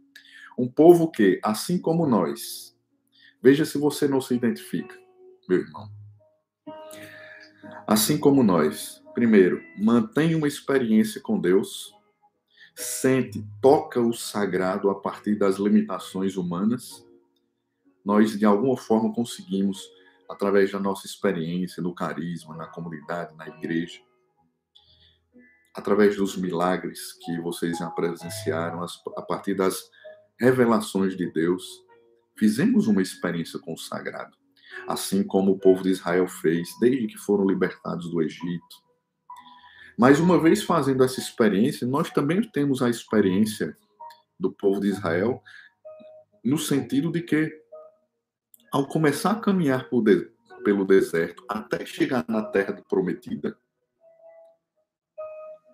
Um 0.58 0.68
povo 0.68 1.10
que, 1.10 1.40
assim 1.42 1.78
como 1.78 2.06
nós, 2.06 2.76
veja 3.42 3.64
se 3.64 3.78
você 3.78 4.06
não 4.06 4.20
se 4.20 4.34
identifica, 4.34 4.96
meu 5.48 5.60
irmão. 5.60 5.90
Assim 7.86 8.18
como 8.18 8.42
nós, 8.42 9.02
primeiro, 9.14 9.62
mantém 9.76 10.34
uma 10.34 10.48
experiência 10.48 11.20
com 11.20 11.40
Deus, 11.40 11.94
sente, 12.74 13.44
toca 13.60 14.00
o 14.00 14.12
sagrado 14.12 14.90
a 14.90 15.00
partir 15.00 15.36
das 15.36 15.56
limitações 15.56 16.36
humanas, 16.36 17.06
nós 18.04 18.38
de 18.38 18.44
alguma 18.44 18.76
forma 18.76 19.12
conseguimos, 19.12 19.88
através 20.28 20.70
da 20.70 20.78
nossa 20.78 21.06
experiência 21.06 21.82
no 21.82 21.94
carisma, 21.94 22.56
na 22.56 22.66
comunidade, 22.66 23.34
na 23.36 23.48
igreja, 23.48 24.00
através 25.74 26.16
dos 26.16 26.36
milagres 26.36 27.12
que 27.24 27.40
vocês 27.40 27.78
já 27.78 27.90
presenciaram, 27.90 28.84
a 29.16 29.22
partir 29.22 29.54
das 29.54 29.90
revelações 30.38 31.16
de 31.16 31.30
Deus, 31.32 31.64
fizemos 32.38 32.86
uma 32.86 33.02
experiência 33.02 33.58
com 33.58 33.74
o 33.74 33.78
sagrado, 33.78 34.36
assim 34.86 35.24
como 35.24 35.52
o 35.52 35.58
povo 35.58 35.82
de 35.82 35.90
Israel 35.90 36.28
fez 36.28 36.68
desde 36.80 37.06
que 37.06 37.18
foram 37.18 37.46
libertados 37.46 38.10
do 38.10 38.22
Egito. 38.22 38.84
Mas 39.96 40.18
uma 40.18 40.40
vez 40.40 40.62
fazendo 40.62 41.04
essa 41.04 41.20
experiência, 41.20 41.86
nós 41.86 42.10
também 42.10 42.42
temos 42.50 42.82
a 42.82 42.90
experiência 42.90 43.76
do 44.38 44.52
povo 44.52 44.80
de 44.80 44.88
Israel 44.88 45.40
no 46.44 46.58
sentido 46.58 47.10
de 47.10 47.22
que 47.22 47.63
ao 48.74 48.84
começar 48.84 49.30
a 49.30 49.40
caminhar 49.40 49.88
pelo 50.64 50.84
deserto 50.84 51.44
até 51.48 51.86
chegar 51.86 52.24
na 52.26 52.42
terra 52.42 52.82
prometida, 52.88 53.56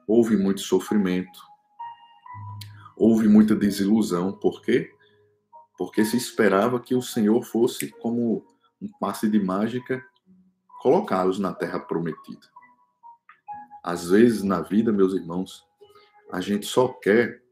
houve 0.07 0.37
muito 0.37 0.61
sofrimento, 0.61 1.41
houve 2.95 3.27
muita 3.27 3.57
desilusão. 3.57 4.39
Por 4.39 4.61
quê? 4.61 4.93
Porque 5.79 6.05
se 6.05 6.19
esperava 6.19 6.79
que 6.79 6.95
o 6.95 7.01
Senhor 7.01 7.43
fosse, 7.43 7.89
como 7.89 8.47
um 8.79 8.89
passe 9.01 9.31
de 9.31 9.43
mágica, 9.43 10.05
colocá-los 10.83 11.39
na 11.39 11.55
terra 11.55 11.81
prometida. 11.81 12.47
Às 13.83 14.11
vezes, 14.11 14.43
na 14.43 14.61
vida, 14.61 14.93
meus 14.93 15.15
irmãos, 15.15 15.67
a 16.31 16.43
gente 16.43 16.67
só 16.67 16.87
quer 16.87 17.43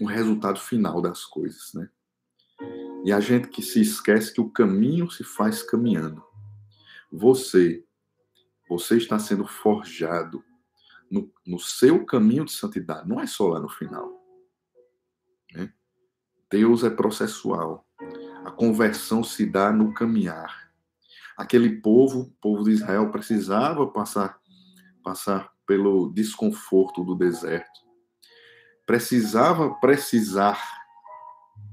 o 0.00 0.06
resultado 0.06 0.58
final 0.58 1.00
das 1.00 1.24
coisas, 1.24 1.72
né? 1.72 1.88
E 3.04 3.12
a 3.12 3.20
gente 3.20 3.48
que 3.48 3.62
se 3.62 3.80
esquece 3.80 4.32
que 4.32 4.40
o 4.40 4.50
caminho 4.50 5.10
se 5.10 5.24
faz 5.24 5.62
caminhando. 5.62 6.22
Você, 7.10 7.84
você 8.68 8.96
está 8.96 9.18
sendo 9.18 9.46
forjado 9.46 10.42
no, 11.10 11.30
no 11.46 11.58
seu 11.58 12.04
caminho 12.06 12.44
de 12.44 12.52
santidade, 12.52 13.08
não 13.08 13.20
é 13.20 13.26
só 13.26 13.48
lá 13.48 13.60
no 13.60 13.68
final. 13.68 14.10
Né? 15.52 15.72
Deus 16.50 16.84
é 16.84 16.90
processual. 16.90 17.86
A 18.44 18.50
conversão 18.50 19.22
se 19.22 19.44
dá 19.44 19.72
no 19.72 19.92
caminhar. 19.92 20.72
Aquele 21.36 21.80
povo, 21.80 22.20
o 22.20 22.30
povo 22.40 22.64
de 22.64 22.70
Israel, 22.70 23.10
precisava 23.10 23.86
passar, 23.86 24.38
passar 25.02 25.50
pelo 25.66 26.10
desconforto 26.12 27.04
do 27.04 27.14
deserto. 27.14 27.80
Precisava 28.86 29.74
precisar 29.74 30.81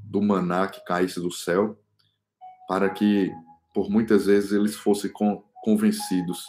do 0.09 0.21
maná 0.21 0.67
que 0.67 0.83
caísse 0.83 1.21
do 1.21 1.31
céu, 1.31 1.79
para 2.67 2.89
que, 2.89 3.31
por 3.73 3.89
muitas 3.89 4.25
vezes, 4.25 4.51
eles 4.51 4.75
fossem 4.75 5.11
convencidos 5.63 6.45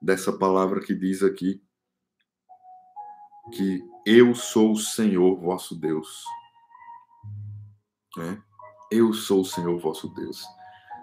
dessa 0.00 0.32
palavra 0.32 0.80
que 0.80 0.94
diz 0.94 1.22
aqui, 1.22 1.60
que 3.52 3.82
eu 4.06 4.34
sou 4.34 4.72
o 4.72 4.78
Senhor 4.78 5.36
vosso 5.40 5.74
Deus. 5.74 6.24
Né? 8.16 8.40
Eu 8.90 9.12
sou 9.12 9.40
o 9.40 9.44
Senhor 9.44 9.76
vosso 9.78 10.08
Deus. 10.14 10.44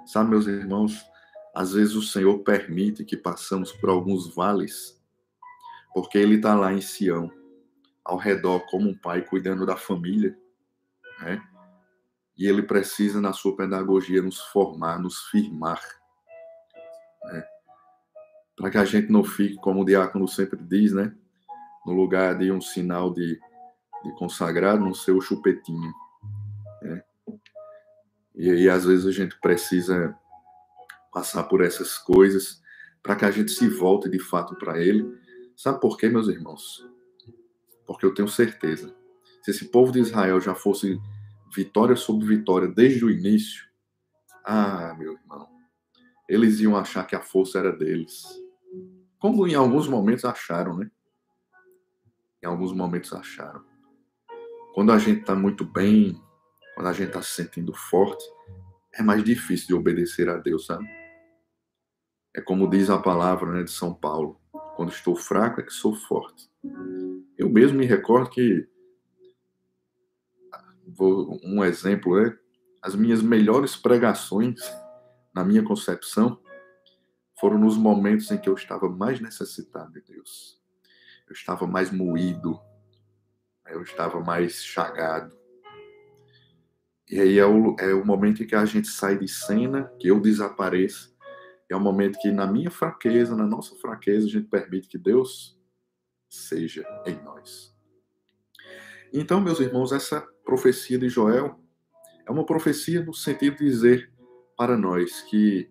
Sabe, 0.06 0.30
meus 0.30 0.48
irmãos, 0.48 1.06
às 1.54 1.74
vezes 1.74 1.96
o 1.96 2.02
Senhor 2.02 2.39
permite 2.39 3.04
que 3.04 3.17
passamos 3.17 3.74
por 3.74 3.89
alguns 3.89 4.34
vales, 4.34 5.02
porque 5.93 6.17
Ele 6.17 6.36
está 6.36 6.56
lá 6.56 6.74
em 6.74 6.82
Sião, 6.82 7.30
ao 8.06 8.17
redor, 8.17 8.62
como 8.69 8.89
um 8.89 8.98
pai 8.98 9.22
cuidando 9.22 9.65
da 9.65 9.76
família, 9.76 10.38
né? 11.19 11.41
E 12.38 12.48
Ele 12.48 12.63
precisa, 12.63 13.22
na 13.22 13.34
sua 13.34 13.56
pedagogia, 13.56 14.22
nos 14.22 14.39
formar, 14.39 15.00
nos 15.00 15.26
firmar, 15.28 15.82
né? 17.26 17.43
Para 18.56 18.69
que 18.69 18.78
a 18.78 18.86
gente 18.86 19.12
não 19.12 19.24
fique, 19.24 19.56
como 19.56 19.82
o 19.82 19.86
diácono 19.86 20.28
sempre 20.28 20.62
diz, 20.63 20.93
né? 20.93 21.15
no 21.86 21.93
lugar 21.93 22.38
de 22.38 22.52
um 22.52 22.62
sinal 22.62 23.13
de, 23.13 23.39
de 24.04 24.12
consagrado, 24.17 24.84
no 24.84 24.96
seu 24.96 25.19
chupetinho. 25.19 25.93
Né? 26.82 27.04
E 28.36 28.50
aí, 28.50 28.69
às 28.69 28.86
vezes, 28.86 29.06
a 29.06 29.12
gente 29.12 29.39
precisa 29.39 30.15
passar 31.12 31.43
por 31.43 31.62
essas 31.62 31.98
coisas 31.98 32.62
para 33.02 33.15
que 33.15 33.26
a 33.26 33.32
gente 33.32 33.52
se 33.52 33.67
volte 33.67 34.10
de 34.10 34.19
fato 34.19 34.56
para 34.56 34.80
Ele. 34.80 35.06
Sabe 35.56 35.80
por 35.80 35.98
quê, 35.98 36.10
meus 36.10 36.28
irmãos? 36.28 36.88
Porque 37.86 38.06
eu 38.06 38.13
tenho 38.13 38.28
certeza. 38.28 38.96
Se 39.41 39.52
esse 39.52 39.65
povo 39.65 39.91
de 39.91 40.00
Israel 40.00 40.39
já 40.39 40.56
fosse 40.56 41.00
vitória 41.54 41.96
sobre 41.96 42.26
vitória 42.26 42.68
desde 42.68 43.06
o 43.06 43.10
início, 43.10 43.66
ah, 44.44 44.96
meu 44.98 45.13
irmão, 45.13 45.48
eles 46.28 46.60
iam 46.60 46.76
achar 46.76 47.06
que 47.06 47.16
a 47.16 47.22
força 47.22 47.60
era 47.60 47.72
deles. 47.72 48.24
Como 49.20 49.48
em 49.48 49.56
alguns 49.56 49.88
momentos 49.88 50.26
acharam, 50.26 50.78
né? 50.78 50.89
em 52.44 52.48
alguns 52.48 52.74
momentos 52.74 53.13
acharam. 53.13 53.63
Quando 54.74 54.92
a 54.92 54.98
gente 54.98 55.22
está 55.22 55.34
muito 55.34 55.63
bem, 55.63 56.22
quando 56.76 56.88
a 56.88 56.94
gente 56.94 57.08
está 57.08 57.22
se 57.22 57.32
sentindo 57.32 57.74
forte, 57.74 58.24
é 58.94 59.02
mais 59.02 59.24
difícil 59.24 59.68
de 59.68 59.74
obedecer 59.74 60.30
a 60.30 60.38
Deus, 60.38 60.66
sabe? 60.66 60.86
É 62.36 62.42
como 62.42 62.70
diz 62.70 62.89
a 62.89 62.98
palavra 62.98 63.52
né, 63.52 63.63
de 63.63 63.72
São 63.72 63.94
Paulo: 63.94 64.39
quando 64.76 64.92
estou 64.92 65.16
fraco 65.16 65.62
é 65.62 65.63
que 65.63 65.72
sou 65.72 65.96
forte. 65.96 66.50
Eu 67.38 67.50
mesmo 67.50 67.78
me 67.78 67.86
recordo 67.86 68.30
que, 68.30 68.68
um 70.99 71.63
exemplo 71.63 72.19
é, 72.19 72.38
as 72.82 72.95
minhas 72.95 73.21
melhores 73.21 73.75
pregações, 73.75 74.60
na 75.34 75.43
minha 75.43 75.63
concepção, 75.63 76.39
foram 77.39 77.58
nos 77.58 77.77
momentos 77.77 78.29
em 78.32 78.38
que 78.38 78.49
eu 78.49 78.53
estava 78.53 78.89
mais 78.89 79.19
necessitado 79.19 79.91
de 79.93 80.01
Deus 80.01 80.63
eu 81.27 81.34
estava 81.34 81.65
mais 81.65 81.91
moído, 81.91 82.60
eu 83.67 83.82
estava 83.82 84.19
mais 84.19 84.63
chagado. 84.63 85.36
E 87.10 87.19
aí 87.19 87.38
é 87.38 87.45
o, 87.45 87.75
é 87.79 87.93
o 87.93 88.06
momento 88.06 88.43
em 88.43 88.47
que 88.47 88.56
a 88.56 88.65
gente 88.65 88.88
sai 88.88 89.17
de 89.17 89.27
cena, 89.27 89.91
que 89.99 90.08
eu 90.08 90.19
desapareço. 90.19 91.13
É 91.69 91.75
o 91.75 91.79
momento 91.79 92.19
que, 92.19 92.32
na 92.32 92.45
minha 92.45 92.69
fraqueza, 92.69 93.36
na 93.36 93.45
nossa 93.45 93.75
fraqueza, 93.75 94.27
a 94.27 94.29
gente 94.29 94.47
permite 94.47 94.88
que 94.88 94.97
Deus 94.97 95.60
seja 96.29 96.86
em 97.06 97.15
nós. 97.23 97.73
Então, 99.15 99.39
meus 99.39 99.60
irmãos, 99.60 99.91
essa 99.91 100.21
profecia 100.43 100.97
de 100.97 101.08
Joel 101.08 101.60
é 102.26 102.32
uma 102.32 102.43
profecia 102.43 103.06
no 103.06 103.13
sentido 103.13 103.58
de 103.58 103.65
dizer 103.65 104.12
para 104.58 104.76
nós 104.76 105.21
que, 105.21 105.69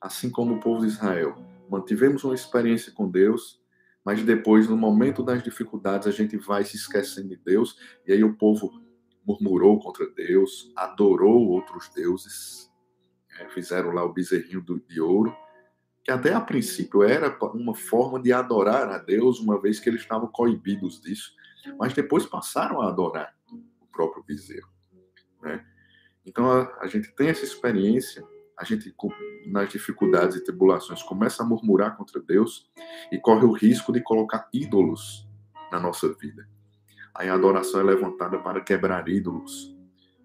assim 0.00 0.30
como 0.30 0.54
o 0.54 0.60
povo 0.60 0.80
de 0.80 0.86
Israel, 0.86 1.36
mantivemos 1.68 2.24
uma 2.24 2.34
experiência 2.34 2.90
com 2.90 3.10
Deus, 3.10 3.60
mas 4.02 4.22
depois, 4.22 4.66
no 4.66 4.78
momento 4.78 5.22
das 5.22 5.42
dificuldades, 5.42 6.08
a 6.08 6.10
gente 6.10 6.38
vai 6.38 6.64
se 6.64 6.76
esquecendo 6.76 7.28
de 7.28 7.36
Deus, 7.36 7.76
e 8.06 8.14
aí 8.14 8.24
o 8.24 8.34
povo 8.34 8.72
murmurou 9.26 9.78
contra 9.78 10.08
Deus, 10.08 10.72
adorou 10.74 11.46
outros 11.50 11.90
deuses, 11.94 12.72
é, 13.40 13.46
fizeram 13.50 13.90
lá 13.90 14.02
o 14.02 14.12
bezerrinho 14.14 14.64
de 14.88 15.00
ouro, 15.02 15.36
que 16.02 16.10
até 16.10 16.32
a 16.32 16.40
princípio 16.40 17.02
era 17.02 17.36
uma 17.52 17.74
forma 17.74 18.18
de 18.18 18.32
adorar 18.32 18.88
a 18.88 18.96
Deus, 18.96 19.38
uma 19.38 19.60
vez 19.60 19.78
que 19.78 19.90
eles 19.90 20.00
estavam 20.00 20.28
coibidos 20.28 20.98
disso, 20.98 21.34
mas 21.78 21.92
depois 21.92 22.26
passaram 22.26 22.80
a 22.80 22.88
adorar 22.88 23.34
o 23.80 23.86
próprio 23.86 24.22
bezerro. 24.22 24.68
Né? 25.42 25.64
Então 26.24 26.50
a, 26.50 26.78
a 26.80 26.86
gente 26.86 27.14
tem 27.14 27.28
essa 27.28 27.44
experiência 27.44 28.24
a 28.56 28.64
gente, 28.64 28.94
nas 29.46 29.68
dificuldades 29.68 30.36
e 30.36 30.44
tribulações, 30.44 31.02
começa 31.02 31.42
a 31.42 31.46
murmurar 31.46 31.96
contra 31.96 32.20
Deus 32.20 32.70
e 33.10 33.18
corre 33.18 33.44
o 33.44 33.52
risco 33.52 33.92
de 33.92 34.00
colocar 34.00 34.48
ídolos 34.52 35.28
na 35.72 35.80
nossa 35.80 36.12
vida. 36.14 36.48
Aí 37.14 37.28
a 37.28 37.34
adoração 37.34 37.80
é 37.80 37.82
levantada 37.82 38.38
para 38.38 38.60
quebrar 38.60 39.08
ídolos. 39.08 39.72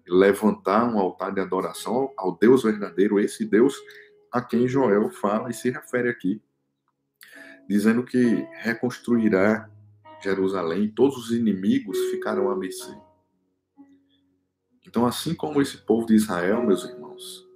levantar 0.08 0.92
um 0.92 0.98
altar 0.98 1.32
de 1.32 1.40
adoração 1.40 2.12
ao 2.16 2.36
Deus 2.36 2.64
verdadeiro, 2.64 3.20
esse 3.20 3.44
Deus 3.44 3.76
a 4.32 4.42
quem 4.42 4.66
Joel 4.66 5.08
fala 5.10 5.50
e 5.50 5.54
se 5.54 5.70
refere 5.70 6.08
aqui, 6.08 6.42
dizendo 7.68 8.02
que 8.02 8.44
reconstruirá 8.54 9.69
Jerusalém, 10.22 10.90
todos 10.90 11.16
os 11.16 11.32
inimigos 11.32 11.98
ficarão 12.10 12.50
a 12.50 12.56
mercê. 12.56 12.94
Então, 14.86 15.06
assim 15.06 15.34
como 15.34 15.62
esse 15.62 15.78
povo 15.78 16.06
de 16.06 16.14
Israel, 16.14 16.64
meus 16.64 16.84
irmãos, 16.84 17.48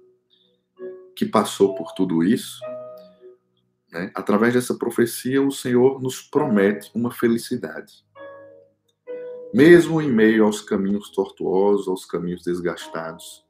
que 1.15 1.25
passou 1.25 1.75
por 1.75 1.93
tudo 1.93 2.23
isso, 2.23 2.59
né, 3.91 4.11
através 4.15 4.53
dessa 4.53 4.75
profecia, 4.75 5.41
o 5.41 5.51
Senhor 5.51 6.01
nos 6.01 6.21
promete 6.21 6.91
uma 6.93 7.11
felicidade. 7.11 8.05
Mesmo 9.53 10.01
em 10.01 10.11
meio 10.11 10.45
aos 10.45 10.61
caminhos 10.61 11.09
tortuosos, 11.09 11.87
aos 11.87 12.05
caminhos 12.05 12.43
desgastados, 12.43 13.45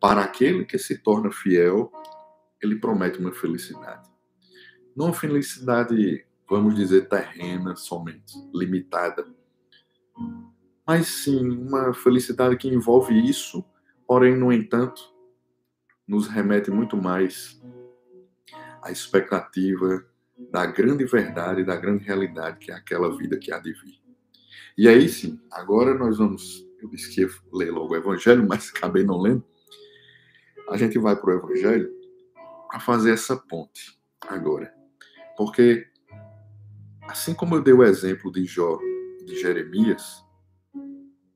para 0.00 0.22
aquele 0.22 0.64
que 0.64 0.78
se 0.78 0.98
torna 0.98 1.30
fiel, 1.30 1.90
ele 2.62 2.76
promete 2.76 3.18
uma 3.18 3.32
felicidade. 3.32 4.08
Não 4.94 5.06
uma 5.06 5.14
felicidade, 5.14 6.25
vamos 6.48 6.74
dizer, 6.74 7.08
terrena 7.08 7.74
somente, 7.76 8.34
limitada, 8.54 9.26
mas 10.86 11.08
sim 11.08 11.48
uma 11.48 11.92
felicidade 11.92 12.56
que 12.56 12.68
envolve 12.68 13.14
isso, 13.28 13.64
porém, 14.06 14.36
no 14.36 14.52
entanto, 14.52 15.02
nos 16.06 16.28
remete 16.28 16.70
muito 16.70 16.96
mais 16.96 17.60
à 18.82 18.92
expectativa 18.92 20.06
da 20.50 20.66
grande 20.66 21.04
verdade, 21.04 21.64
da 21.64 21.76
grande 21.76 22.04
realidade 22.04 22.58
que 22.58 22.70
é 22.70 22.74
aquela 22.74 23.16
vida 23.16 23.36
que 23.38 23.52
há 23.52 23.58
de 23.58 23.72
vir. 23.72 24.00
E 24.78 24.86
aí 24.86 25.08
sim, 25.08 25.40
agora 25.50 25.94
nós 25.94 26.18
vamos, 26.18 26.64
eu 26.80 26.88
disse 26.90 27.12
que 27.12 27.22
ia 27.22 27.28
ler 27.52 27.72
logo 27.72 27.94
o 27.94 27.96
Evangelho, 27.96 28.44
mas 28.48 28.70
acabei 28.74 29.02
não 29.02 29.18
lendo. 29.18 29.44
A 30.68 30.76
gente 30.76 30.98
vai 30.98 31.16
para 31.16 31.30
o 31.30 31.38
Evangelho 31.38 31.90
para 32.68 32.80
fazer 32.80 33.12
essa 33.12 33.36
ponte 33.36 33.98
agora. 34.28 34.72
Porque, 35.36 35.86
assim 37.08 37.34
como 37.34 37.54
eu 37.54 37.62
dei 37.62 37.72
o 37.72 37.82
exemplo 37.82 38.30
de 38.30 38.44
Jó 38.44 38.78
e 39.20 39.24
de 39.24 39.40
Jeremias, 39.40 40.24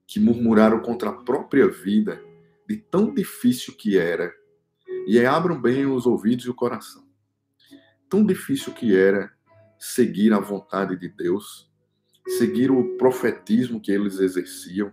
que 0.06 0.18
murmuraram 0.18 0.80
contra 0.80 1.11
a 1.11 1.12
própria 1.12 1.68
vida, 1.68 2.22
de 2.68 2.76
tão 2.76 3.12
difícil 3.12 3.74
que 3.76 3.96
era, 3.96 4.35
e 5.06 5.24
abram 5.24 5.61
bem 5.61 5.87
os 5.87 6.06
ouvidos 6.06 6.44
e 6.44 6.50
o 6.50 6.54
coração, 6.54 7.04
tão 8.09 8.24
difícil 8.24 8.72
que 8.72 8.96
era 8.96 9.33
seguir 9.78 10.33
a 10.33 10.40
vontade 10.40 10.96
de 10.96 11.09
Deus, 11.09 11.70
seguir 12.38 12.70
o 12.70 12.96
profetismo 12.96 13.80
que 13.80 13.90
eles 13.90 14.18
exerciam, 14.18 14.92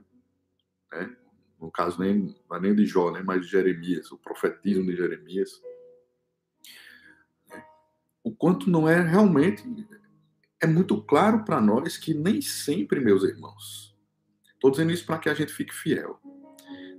né? 0.91 1.15
no 1.59 1.71
caso 1.71 1.99
nem, 1.99 2.35
é 2.51 2.59
nem 2.59 2.75
de 2.75 2.85
Jó, 2.85 3.11
né? 3.11 3.21
mas 3.23 3.41
de 3.41 3.47
Jeremias, 3.47 4.11
o 4.11 4.17
profetismo 4.17 4.85
de 4.85 4.95
Jeremias, 4.95 5.61
o 8.27 8.31
quanto 8.31 8.69
não 8.69 8.87
é 8.87 9.01
realmente. 9.01 9.63
É 10.61 10.67
muito 10.67 11.01
claro 11.03 11.43
para 11.43 11.61
nós 11.61 11.97
que 11.97 12.13
nem 12.13 12.41
sempre, 12.41 12.99
meus 12.99 13.23
irmãos, 13.23 13.95
estou 14.53 14.71
dizendo 14.71 14.91
isso 14.91 15.05
para 15.05 15.19
que 15.19 15.29
a 15.29 15.33
gente 15.33 15.53
fique 15.53 15.73
fiel, 15.73 16.19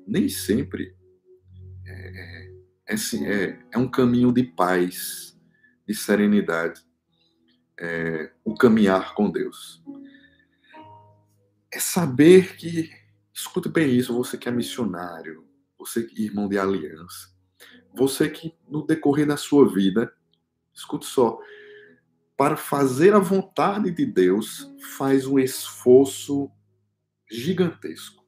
nem 0.07 0.29
sempre 0.29 0.97
é, 1.85 1.91
é, 1.91 2.95
é, 2.95 2.95
é, 2.95 3.59
é 3.73 3.79
um 3.79 3.91
caminho 3.91 4.33
de 4.33 4.45
paz, 4.45 5.37
de 5.87 5.95
serenidade, 5.95 6.81
é, 7.79 8.33
o 8.45 8.55
caminhar 8.55 9.15
com 9.15 9.31
Deus. 9.31 9.83
É 11.73 11.79
saber 11.79 12.57
que, 12.57 12.91
escute 13.33 13.69
bem 13.69 13.95
isso, 13.95 14.15
você 14.15 14.39
que 14.39 14.49
é 14.49 14.53
missionário, 14.53 15.45
você 15.79 16.03
que 16.03 16.23
é 16.23 16.25
irmão 16.27 16.49
de 16.49 16.59
aliança, 16.59 17.29
você 17.95 18.29
que 18.29 18.55
no 18.69 18.87
decorrer 18.87 19.27
da 19.27 19.37
sua 19.37 19.69
vida 19.69 20.13
Escute 20.79 21.07
só. 21.07 21.41
Para 22.39 22.57
fazer 22.57 23.15
a 23.15 23.19
vontade 23.19 23.91
de 23.91 24.07
Deus, 24.07 24.73
faz 24.97 25.27
um 25.27 25.41
esforço 25.41 26.49
gigantesco. 27.29 28.25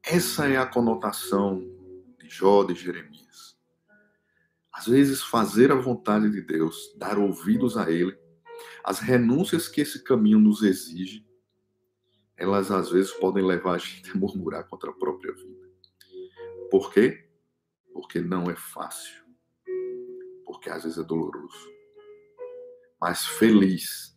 Essa 0.00 0.46
é 0.46 0.56
a 0.56 0.64
conotação 0.64 1.58
de 2.20 2.28
Jó, 2.28 2.62
de 2.62 2.74
Jeremias. 2.74 3.58
Às 4.72 4.86
vezes, 4.86 5.22
fazer 5.24 5.72
a 5.72 5.74
vontade 5.74 6.30
de 6.30 6.40
Deus, 6.40 6.94
dar 6.96 7.18
ouvidos 7.18 7.76
a 7.76 7.90
Ele, 7.90 8.16
as 8.84 9.00
renúncias 9.00 9.66
que 9.66 9.80
esse 9.80 10.04
caminho 10.04 10.38
nos 10.38 10.62
exige, 10.62 11.26
elas 12.36 12.70
às 12.70 12.90
vezes 12.92 13.10
podem 13.10 13.44
levar 13.44 13.74
a 13.74 13.78
gente 13.78 14.12
a 14.12 14.14
murmurar 14.14 14.68
contra 14.68 14.90
a 14.90 14.94
própria 14.94 15.34
vida. 15.34 15.68
Por 16.70 16.92
quê? 16.92 17.28
Porque 17.92 18.20
não 18.20 18.48
é 18.48 18.54
fácil 18.54 19.29
porque 20.60 20.68
às 20.68 20.82
vezes 20.82 20.98
é 20.98 21.02
doloroso. 21.02 21.72
Mas 23.00 23.24
feliz. 23.24 24.14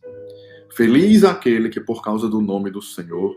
Feliz 0.76 1.24
aquele 1.24 1.70
que, 1.70 1.80
por 1.80 2.02
causa 2.02 2.28
do 2.28 2.42
nome 2.42 2.70
do 2.70 2.82
Senhor, 2.82 3.34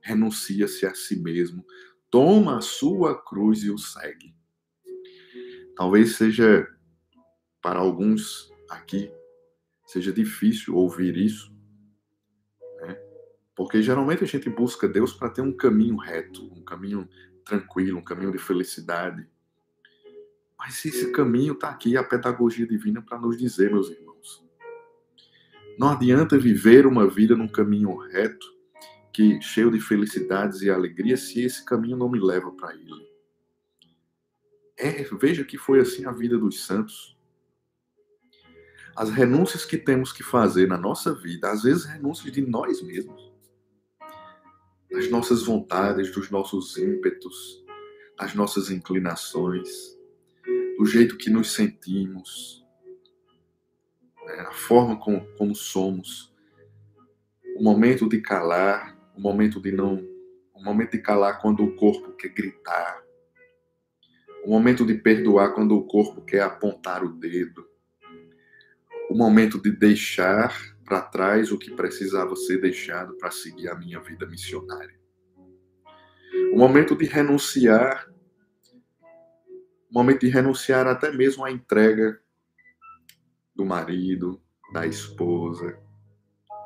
renuncia-se 0.00 0.86
a 0.86 0.94
si 0.94 1.20
mesmo, 1.20 1.66
toma 2.08 2.58
a 2.58 2.60
sua 2.60 3.20
cruz 3.20 3.64
e 3.64 3.70
o 3.70 3.76
segue. 3.76 4.36
Talvez 5.76 6.14
seja, 6.14 6.64
para 7.60 7.80
alguns 7.80 8.48
aqui, 8.70 9.10
seja 9.84 10.12
difícil 10.12 10.76
ouvir 10.76 11.16
isso, 11.16 11.52
né? 12.82 12.96
porque 13.56 13.82
geralmente 13.82 14.22
a 14.22 14.26
gente 14.28 14.48
busca 14.48 14.88
Deus 14.88 15.12
para 15.12 15.30
ter 15.30 15.42
um 15.42 15.56
caminho 15.56 15.96
reto, 15.96 16.44
um 16.54 16.62
caminho 16.62 17.08
tranquilo, 17.44 17.98
um 17.98 18.04
caminho 18.04 18.30
de 18.30 18.38
felicidade. 18.38 19.28
Mas 20.58 20.84
esse 20.84 21.12
caminho 21.12 21.52
está 21.52 21.68
aqui, 21.68 21.96
a 21.96 22.02
pedagogia 22.02 22.66
divina, 22.66 23.00
para 23.00 23.18
nos 23.18 23.38
dizer, 23.38 23.70
meus 23.70 23.88
irmãos. 23.88 24.44
Não 25.78 25.90
adianta 25.90 26.36
viver 26.36 26.86
uma 26.86 27.08
vida 27.08 27.36
num 27.36 27.46
caminho 27.46 27.96
reto, 27.96 28.46
que 29.12 29.40
cheio 29.40 29.70
de 29.70 29.80
felicidades 29.80 30.60
e 30.62 30.70
alegria, 30.70 31.16
se 31.16 31.40
esse 31.40 31.64
caminho 31.64 31.96
não 31.96 32.08
me 32.08 32.18
leva 32.18 32.50
para 32.50 32.74
ele. 32.74 33.08
É, 34.76 35.02
veja 35.20 35.44
que 35.44 35.56
foi 35.56 35.80
assim 35.80 36.04
a 36.04 36.12
vida 36.12 36.36
dos 36.36 36.64
santos. 36.64 37.16
As 38.96 39.10
renúncias 39.10 39.64
que 39.64 39.76
temos 39.76 40.12
que 40.12 40.24
fazer 40.24 40.66
na 40.66 40.76
nossa 40.76 41.14
vida, 41.14 41.50
às 41.50 41.62
vezes 41.62 41.84
renúncias 41.84 42.32
de 42.32 42.40
nós 42.44 42.82
mesmos, 42.82 43.32
das 44.90 45.08
nossas 45.10 45.44
vontades, 45.44 46.12
dos 46.12 46.30
nossos 46.30 46.76
ímpetos, 46.76 47.64
das 48.18 48.34
nossas 48.34 48.70
inclinações, 48.70 49.97
do 50.78 50.86
jeito 50.86 51.16
que 51.16 51.28
nos 51.28 51.54
sentimos, 51.54 52.64
né? 54.24 54.34
a 54.42 54.52
forma 54.52 54.96
como, 54.96 55.26
como 55.36 55.52
somos, 55.52 56.32
o 57.56 57.62
momento 57.64 58.08
de 58.08 58.20
calar, 58.20 58.96
o 59.16 59.20
momento 59.20 59.60
de 59.60 59.72
não, 59.72 59.96
o 60.54 60.62
momento 60.62 60.92
de 60.92 60.98
calar 60.98 61.40
quando 61.40 61.64
o 61.64 61.74
corpo 61.74 62.12
quer 62.12 62.28
gritar, 62.28 63.02
o 64.44 64.50
momento 64.50 64.86
de 64.86 64.94
perdoar 64.94 65.52
quando 65.52 65.76
o 65.76 65.84
corpo 65.84 66.22
quer 66.22 66.42
apontar 66.42 67.02
o 67.02 67.12
dedo, 67.12 67.66
o 69.10 69.16
momento 69.16 69.60
de 69.60 69.72
deixar 69.72 70.56
para 70.84 71.02
trás 71.02 71.50
o 71.50 71.58
que 71.58 71.72
precisava 71.72 72.36
ser 72.36 72.60
deixado 72.60 73.16
para 73.18 73.32
seguir 73.32 73.68
a 73.68 73.74
minha 73.74 73.98
vida 73.98 74.26
missionária. 74.26 74.96
O 76.52 76.56
momento 76.56 76.94
de 76.94 77.04
renunciar 77.04 78.08
momento 79.90 80.20
de 80.20 80.28
renunciar 80.28 80.86
até 80.86 81.10
mesmo 81.10 81.44
à 81.44 81.50
entrega 81.50 82.20
do 83.54 83.64
marido, 83.64 84.40
da 84.72 84.86
esposa, 84.86 85.78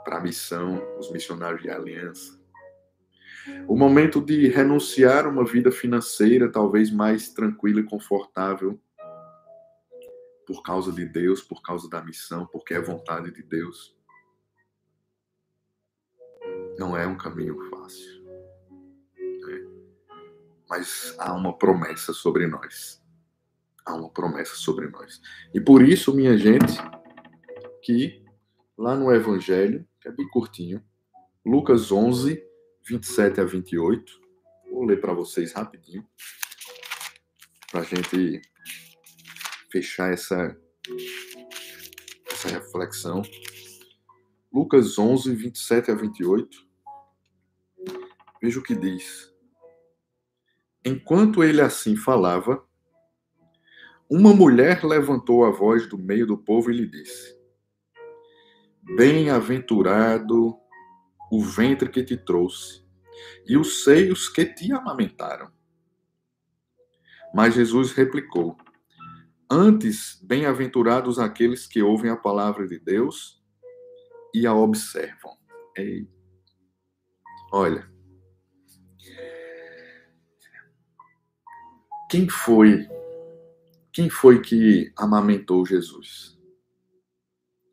para 0.04 0.18
a 0.18 0.20
missão, 0.20 0.82
os 0.98 1.11
missionários 1.11 1.62
de 1.62 1.70
aliança. 1.70 2.40
O 3.68 3.76
momento 3.76 4.20
de 4.20 4.48
renunciar 4.48 5.24
a 5.24 5.28
uma 5.28 5.44
vida 5.44 5.70
financeira 5.70 6.50
talvez 6.50 6.90
mais 6.90 7.30
tranquila 7.30 7.80
e 7.80 7.85
confortável 7.85 8.80
por 10.46 10.62
causa 10.62 10.92
de 10.92 11.06
Deus, 11.06 11.40
por 11.40 11.62
causa 11.62 11.88
da 11.88 12.02
missão, 12.02 12.46
porque 12.46 12.74
é 12.74 12.80
vontade 12.80 13.30
de 13.32 13.42
Deus. 13.42 13.96
Não 16.78 16.96
é 16.96 17.06
um 17.06 17.16
caminho 17.16 17.56
fácil. 17.70 18.22
Né? 19.16 19.66
Mas 20.68 21.14
há 21.18 21.32
uma 21.32 21.56
promessa 21.56 22.12
sobre 22.12 22.46
nós 22.46 23.01
há 23.85 23.95
uma 23.95 24.11
promessa 24.11 24.55
sobre 24.55 24.88
nós. 24.88 25.21
E 25.55 25.61
por 25.61 25.83
isso, 25.83 26.14
minha 26.14 26.37
gente, 26.37 26.75
que 27.83 28.25
lá 28.77 28.97
no 28.97 29.12
Evangelho, 29.12 29.87
que 30.01 30.09
é 30.09 30.12
bem 30.12 30.29
curtinho, 30.29 30.83
Lucas 31.45 31.90
11, 31.90 32.42
27 32.88 33.40
a 33.40 33.45
28, 33.45 34.21
vou 34.71 34.85
ler 34.85 35.01
para 35.01 35.12
vocês 35.12 35.53
rapidinho, 35.53 36.07
para 37.71 37.81
a 37.81 37.85
gente 37.85 38.42
fechar 39.71 40.12
essa, 40.12 40.57
essa 42.31 42.49
reflexão. 42.49 43.23
Lucas 44.53 44.99
11, 44.99 45.35
27 45.35 45.90
a 45.90 45.95
28. 45.95 46.73
Veja 48.42 48.59
o 48.59 48.62
que 48.62 48.75
diz. 48.75 49.33
Enquanto 50.85 51.42
ele 51.42 51.61
assim 51.61 51.97
falava, 51.97 52.66
uma 54.14 54.35
mulher 54.35 54.85
levantou 54.85 55.42
a 55.42 55.51
voz 55.51 55.88
do 55.88 55.96
meio 55.96 56.27
do 56.27 56.37
povo 56.37 56.70
e 56.70 56.75
lhe 56.75 56.87
disse: 56.87 57.35
Bem-aventurado 58.94 60.55
o 61.31 61.42
ventre 61.42 61.88
que 61.88 62.05
te 62.05 62.18
trouxe 62.18 62.85
e 63.46 63.57
os 63.57 63.85
seios 63.85 64.29
que 64.29 64.44
te 64.44 64.70
amamentaram. 64.70 65.51
Mas 67.35 67.55
Jesus 67.55 67.92
replicou: 67.92 68.55
Antes, 69.51 70.20
bem-aventurados 70.22 71.18
aqueles 71.18 71.66
que 71.66 71.81
ouvem 71.81 72.11
a 72.11 72.16
palavra 72.16 72.66
de 72.66 72.79
Deus 72.79 73.42
e 74.35 74.46
a 74.46 74.53
observam. 74.53 75.38
Ei. 75.75 76.07
Olha. 77.51 77.90
Quem 82.11 82.29
foi? 82.29 82.87
Quem 83.92 84.09
foi 84.09 84.40
que 84.40 84.92
amamentou 84.96 85.66
Jesus? 85.66 86.38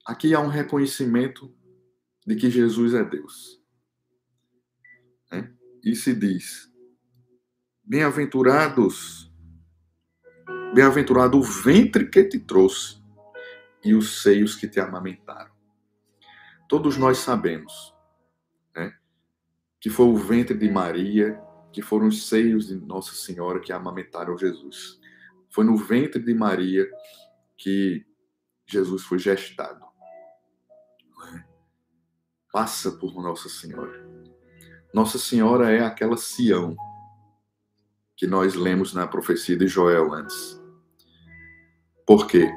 Aqui 0.05 0.33
há 0.33 0.39
um 0.39 0.47
reconhecimento 0.47 1.53
de 2.25 2.35
que 2.35 2.49
Jesus 2.49 2.93
é 2.93 3.03
Deus. 3.03 3.61
Né? 5.31 5.53
E 5.83 5.95
se 5.95 6.13
diz: 6.13 6.71
Bem-aventurados 7.83 9.29
Bem-aventurado 10.71 11.35
o 11.35 11.41
ventre 11.41 12.07
que 12.07 12.23
te 12.23 12.37
trouxe 12.37 13.01
e 13.83 13.95
os 13.95 14.21
seios 14.21 14.53
que 14.53 14.67
te 14.67 14.79
amamentaram. 14.79 15.51
Todos 16.67 16.95
nós 16.95 17.17
sabemos 17.17 17.95
né, 18.75 18.93
que 19.81 19.89
foi 19.89 20.05
o 20.05 20.15
ventre 20.15 20.55
de 20.55 20.69
Maria, 20.69 21.41
que 21.73 21.81
foram 21.81 22.07
os 22.07 22.27
seios 22.27 22.67
de 22.67 22.75
Nossa 22.75 23.15
Senhora 23.15 23.59
que 23.59 23.73
amamentaram 23.73 24.37
Jesus. 24.37 24.99
Foi 25.49 25.63
no 25.63 25.75
ventre 25.75 26.21
de 26.21 26.33
Maria 26.33 26.87
que 27.57 28.05
Jesus 28.65 29.03
foi 29.03 29.19
gestado. 29.19 29.89
Passa 32.51 32.91
por 32.91 33.13
Nossa 33.21 33.47
Senhora. 33.47 34.07
Nossa 34.91 35.19
Senhora 35.19 35.71
é 35.71 35.81
aquela 35.81 36.17
Sião 36.17 36.75
que 38.15 38.25
nós 38.25 38.55
lemos 38.55 38.93
na 38.93 39.07
profecia 39.07 39.55
de 39.55 39.67
Joel 39.67 40.11
antes. 40.11 40.59
Por 42.07 42.25
quê? 42.25 42.51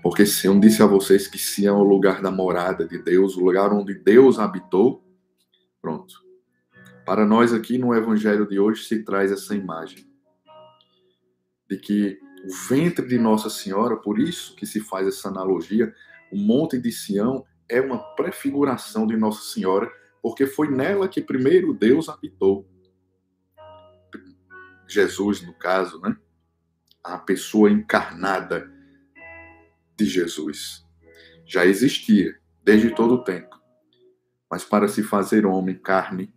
Porque 0.00 0.22
eu 0.44 0.60
disse 0.60 0.80
a 0.80 0.86
vocês 0.86 1.26
que 1.26 1.38
se 1.38 1.66
é 1.66 1.72
o 1.72 1.82
lugar 1.82 2.22
da 2.22 2.30
morada 2.30 2.86
de 2.86 3.02
Deus, 3.02 3.36
o 3.36 3.44
lugar 3.44 3.72
onde 3.72 3.94
Deus 3.94 4.38
habitou, 4.38 5.04
pronto. 5.82 6.14
Para 7.04 7.26
nós 7.26 7.52
aqui 7.52 7.78
no 7.78 7.92
evangelho 7.92 8.46
de 8.46 8.60
hoje 8.60 8.84
se 8.84 9.02
traz 9.02 9.32
essa 9.32 9.56
imagem 9.56 10.05
de 11.68 11.76
que 11.76 12.18
o 12.44 12.68
ventre 12.68 13.06
de 13.06 13.18
Nossa 13.18 13.50
Senhora, 13.50 13.96
por 13.96 14.18
isso 14.18 14.54
que 14.54 14.66
se 14.66 14.80
faz 14.80 15.06
essa 15.06 15.28
analogia, 15.28 15.94
o 16.30 16.36
Monte 16.36 16.78
de 16.78 16.92
Sião 16.92 17.44
é 17.68 17.80
uma 17.80 17.98
prefiguração 18.14 19.06
de 19.06 19.16
Nossa 19.16 19.42
Senhora, 19.52 19.90
porque 20.22 20.46
foi 20.46 20.70
nela 20.70 21.08
que 21.08 21.20
primeiro 21.20 21.74
Deus 21.74 22.08
habitou. 22.08 22.68
Jesus, 24.88 25.42
no 25.42 25.52
caso, 25.54 26.00
né? 26.00 26.16
A 27.02 27.18
pessoa 27.18 27.70
encarnada 27.70 28.70
de 29.96 30.04
Jesus. 30.04 30.84
Já 31.44 31.64
existia 31.64 32.36
desde 32.62 32.94
todo 32.94 33.14
o 33.14 33.24
tempo. 33.24 33.56
Mas 34.50 34.64
para 34.64 34.86
se 34.86 35.02
fazer 35.02 35.44
homem, 35.44 35.76
carne, 35.76 36.32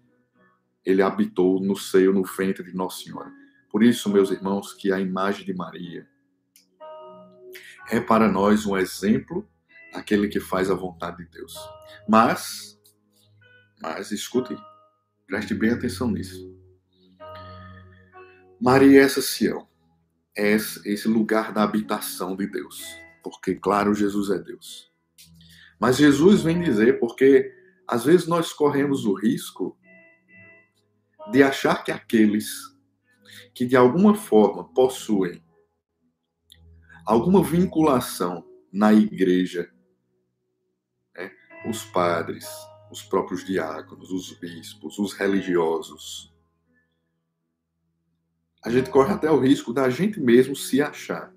ele 0.86 1.02
habitou 1.02 1.60
no 1.60 1.76
seio, 1.76 2.13
no 2.13 2.24
ventre 2.24 2.63
de 2.63 2.76
Nossa 2.76 3.04
Senhora. 3.04 3.32
Por 3.69 3.84
isso, 3.84 4.10
meus 4.10 4.32
irmãos, 4.32 4.73
que 4.73 4.91
a 4.91 4.99
imagem 4.99 5.45
de 5.45 5.53
Maria 5.53 6.08
é 7.89 7.99
para 7.99 8.27
nós 8.27 8.65
um 8.65 8.77
exemplo 8.77 9.47
daquele 9.93 10.27
que 10.27 10.39
faz 10.39 10.69
a 10.69 10.75
vontade 10.75 11.17
de 11.17 11.32
Deus. 11.32 11.55
Mas, 12.08 12.79
mas 13.82 14.12
escute, 14.12 14.55
preste 15.27 15.53
bem 15.53 15.71
atenção 15.71 16.10
nisso. 16.12 16.55
Maria 18.62 19.01
é 19.01 19.03
essa 19.03 19.21
Sião, 19.21 19.67
é 20.36 20.51
esse 20.53 21.08
lugar 21.08 21.53
da 21.53 21.63
habitação 21.63 22.36
de 22.36 22.45
Deus 22.45 22.84
porque, 23.23 23.55
claro, 23.55 23.93
Jesus 23.93 24.29
é 24.29 24.39
Deus. 24.39 24.91
Mas 25.79 25.97
Jesus 25.97 26.41
vem 26.41 26.62
dizer 26.62 26.99
porque 26.99 27.53
às 27.88 28.05
vezes 28.05 28.27
nós 28.27 28.51
corremos 28.51 29.05
o 29.05 29.13
risco 29.13 29.77
de 31.32 31.43
achar 31.43 31.84
que 31.84 31.91
aqueles 31.91 32.49
que 33.60 33.65
de 33.65 33.76
alguma 33.76 34.15
forma 34.15 34.63
possuem 34.74 35.43
alguma 37.06 37.43
vinculação 37.43 38.48
na 38.72 38.93
igreja, 38.93 39.69
né? 41.13 41.30
os 41.67 41.84
padres, 41.84 42.48
os 42.89 43.04
próprios 43.04 43.43
diáconos, 43.43 44.12
os 44.12 44.32
bispos, 44.32 44.98
os 44.98 45.12
religiosos, 45.12 46.34
a 48.63 48.69
gente 48.69 48.89
corre 48.89 49.13
até 49.13 49.30
o 49.30 49.41
risco 49.41 49.74
da 49.74 49.89
gente 49.89 50.22
mesmo 50.22 50.56
se 50.56 50.82
achar 50.82 51.36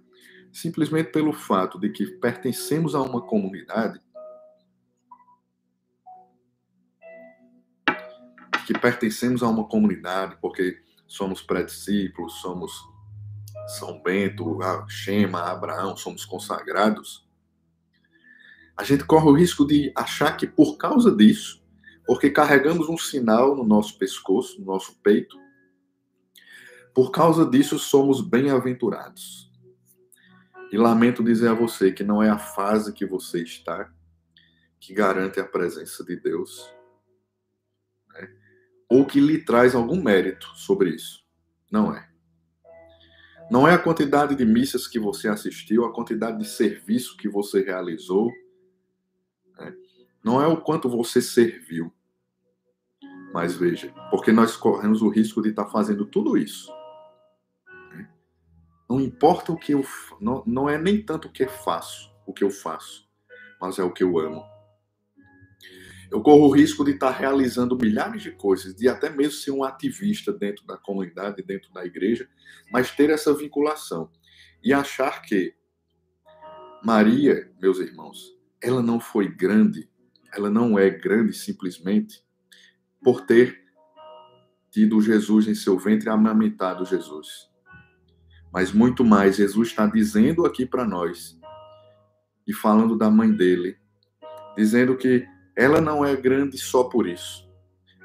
simplesmente 0.52 1.11
pelo 1.11 1.32
fato 1.32 1.76
de 1.76 1.90
que 1.90 2.06
pertencemos 2.06 2.94
a 2.94 3.02
uma 3.02 3.20
comunidade, 3.20 4.00
que 8.64 8.78
pertencemos 8.78 9.42
a 9.42 9.48
uma 9.48 9.66
comunidade 9.66 10.38
porque 10.40 10.80
somos 11.12 11.42
pré-discípulos, 11.42 12.40
somos 12.40 12.88
São 13.79 14.03
Bento, 14.03 14.59
Shema, 14.88 15.42
Abraão, 15.42 15.94
somos 15.94 16.25
consagrados, 16.25 17.29
a 18.75 18.83
gente 18.83 19.05
corre 19.05 19.29
o 19.29 19.35
risco 19.35 19.66
de 19.66 19.92
achar 19.94 20.35
que 20.38 20.46
por 20.46 20.79
causa 20.79 21.14
disso, 21.14 21.62
porque 22.07 22.31
carregamos 22.31 22.88
um 22.88 22.96
sinal 22.96 23.55
no 23.55 23.62
nosso 23.62 23.98
pescoço, 23.98 24.59
no 24.59 24.64
nosso 24.64 24.96
peito, 25.03 25.38
por 26.94 27.11
causa 27.11 27.44
disso 27.44 27.79
somos 27.79 28.22
bem-aventurados. 28.22 29.53
E 30.72 30.79
lamento 30.79 31.22
dizer 31.22 31.48
a 31.48 31.55
você 31.55 31.92
que 31.92 32.03
não 32.03 32.22
é 32.22 32.31
a 32.31 32.38
fase 32.38 32.94
que 32.94 33.05
você 33.05 33.42
está 33.42 33.92
que 34.81 34.94
garante 34.94 35.38
a 35.38 35.44
presença 35.44 36.03
de 36.03 36.16
Deus? 36.16 36.75
Ou 38.92 39.07
que 39.07 39.20
lhe 39.20 39.38
traz 39.38 39.74
algum 39.74 40.02
mérito 40.02 40.46
sobre 40.55 40.90
isso. 40.90 41.24
Não 41.70 41.94
é. 41.94 42.09
Não 43.50 43.66
é 43.66 43.74
a 43.74 43.78
quantidade 43.78 44.35
de 44.35 44.44
missas 44.44 44.87
que 44.87 44.98
você 44.98 45.28
assistiu, 45.28 45.85
a 45.85 45.92
quantidade 45.92 46.38
de 46.38 46.46
serviço 46.46 47.16
que 47.16 47.28
você 47.28 47.62
realizou, 47.62 48.31
né? 49.59 49.74
não 50.24 50.40
é 50.40 50.46
o 50.46 50.61
quanto 50.61 50.88
você 50.88 51.20
serviu. 51.20 51.92
Mas 53.35 53.57
veja, 53.57 53.92
porque 54.11 54.33
nós 54.33 54.57
corremos 54.57 55.02
o 55.02 55.09
risco 55.09 55.42
de 55.42 55.50
estar 55.50 55.66
fazendo 55.66 56.05
tudo 56.05 56.37
isso 56.37 56.70
não 58.92 59.00
importa 59.00 59.52
o 59.52 59.57
que 59.57 59.72
eu. 59.72 59.83
Não, 60.20 60.42
não 60.46 60.68
é 60.68 60.76
nem 60.76 61.02
tanto 61.02 61.28
o 61.28 61.33
que 61.33 61.46
faço, 61.46 62.12
o 62.26 62.33
que 62.33 62.44
eu 62.44 62.50
faço, 62.50 63.09
mas 63.59 63.78
é 63.78 63.83
o 63.83 63.90
que 63.90 64.05
eu 64.05 64.18
amo. 64.18 64.44
Eu 66.12 66.20
corro 66.20 66.46
o 66.46 66.51
risco 66.51 66.85
de 66.85 66.92
estar 66.92 67.11
realizando 67.11 67.77
milhares 67.77 68.22
de 68.22 68.31
coisas, 68.33 68.75
de 68.75 68.88
até 68.88 69.09
mesmo 69.09 69.33
ser 69.33 69.51
um 69.51 69.64
ativista 69.64 70.33
dentro 70.33 70.66
da 70.66 70.77
comunidade, 70.77 71.42
dentro 71.42 71.72
da 71.72 71.85
igreja, 71.85 72.29
mas 72.70 72.90
ter 72.90 73.11
essa 73.11 73.35
vinculação 73.35 74.11
e 74.62 74.72
achar 74.72 75.22
que 75.22 75.55
Maria, 76.85 77.51
meus 77.61 77.79
irmãos, 77.79 78.37
ela 78.62 78.83
não 78.83 79.01
foi 79.01 79.29
grande, 79.29 79.88
ela 80.33 80.51
não 80.51 80.79
é 80.79 80.90
grande 80.90 81.33
simplesmente 81.33 82.22
por 83.03 83.22
ter 83.25 83.62
tido 84.70 85.01
Jesus 85.01 85.48
em 85.48 85.55
seu 85.55 85.79
ventre 85.79 86.09
e 86.09 86.12
amamentado 86.12 86.85
Jesus 86.85 87.53
mas 88.53 88.70
muito 88.70 89.05
mais. 89.05 89.37
Jesus 89.37 89.68
está 89.68 89.87
dizendo 89.87 90.44
aqui 90.44 90.66
para 90.66 90.85
nós, 90.85 91.40
e 92.46 92.53
falando 92.53 92.98
da 92.98 93.11
mãe 93.11 93.33
dele, 93.33 93.79
dizendo 94.57 94.96
que 94.96 95.27
ela 95.56 95.80
não 95.80 96.04
é 96.04 96.16
grande 96.16 96.58
só 96.58 96.84
por 96.84 97.06
isso, 97.06 97.48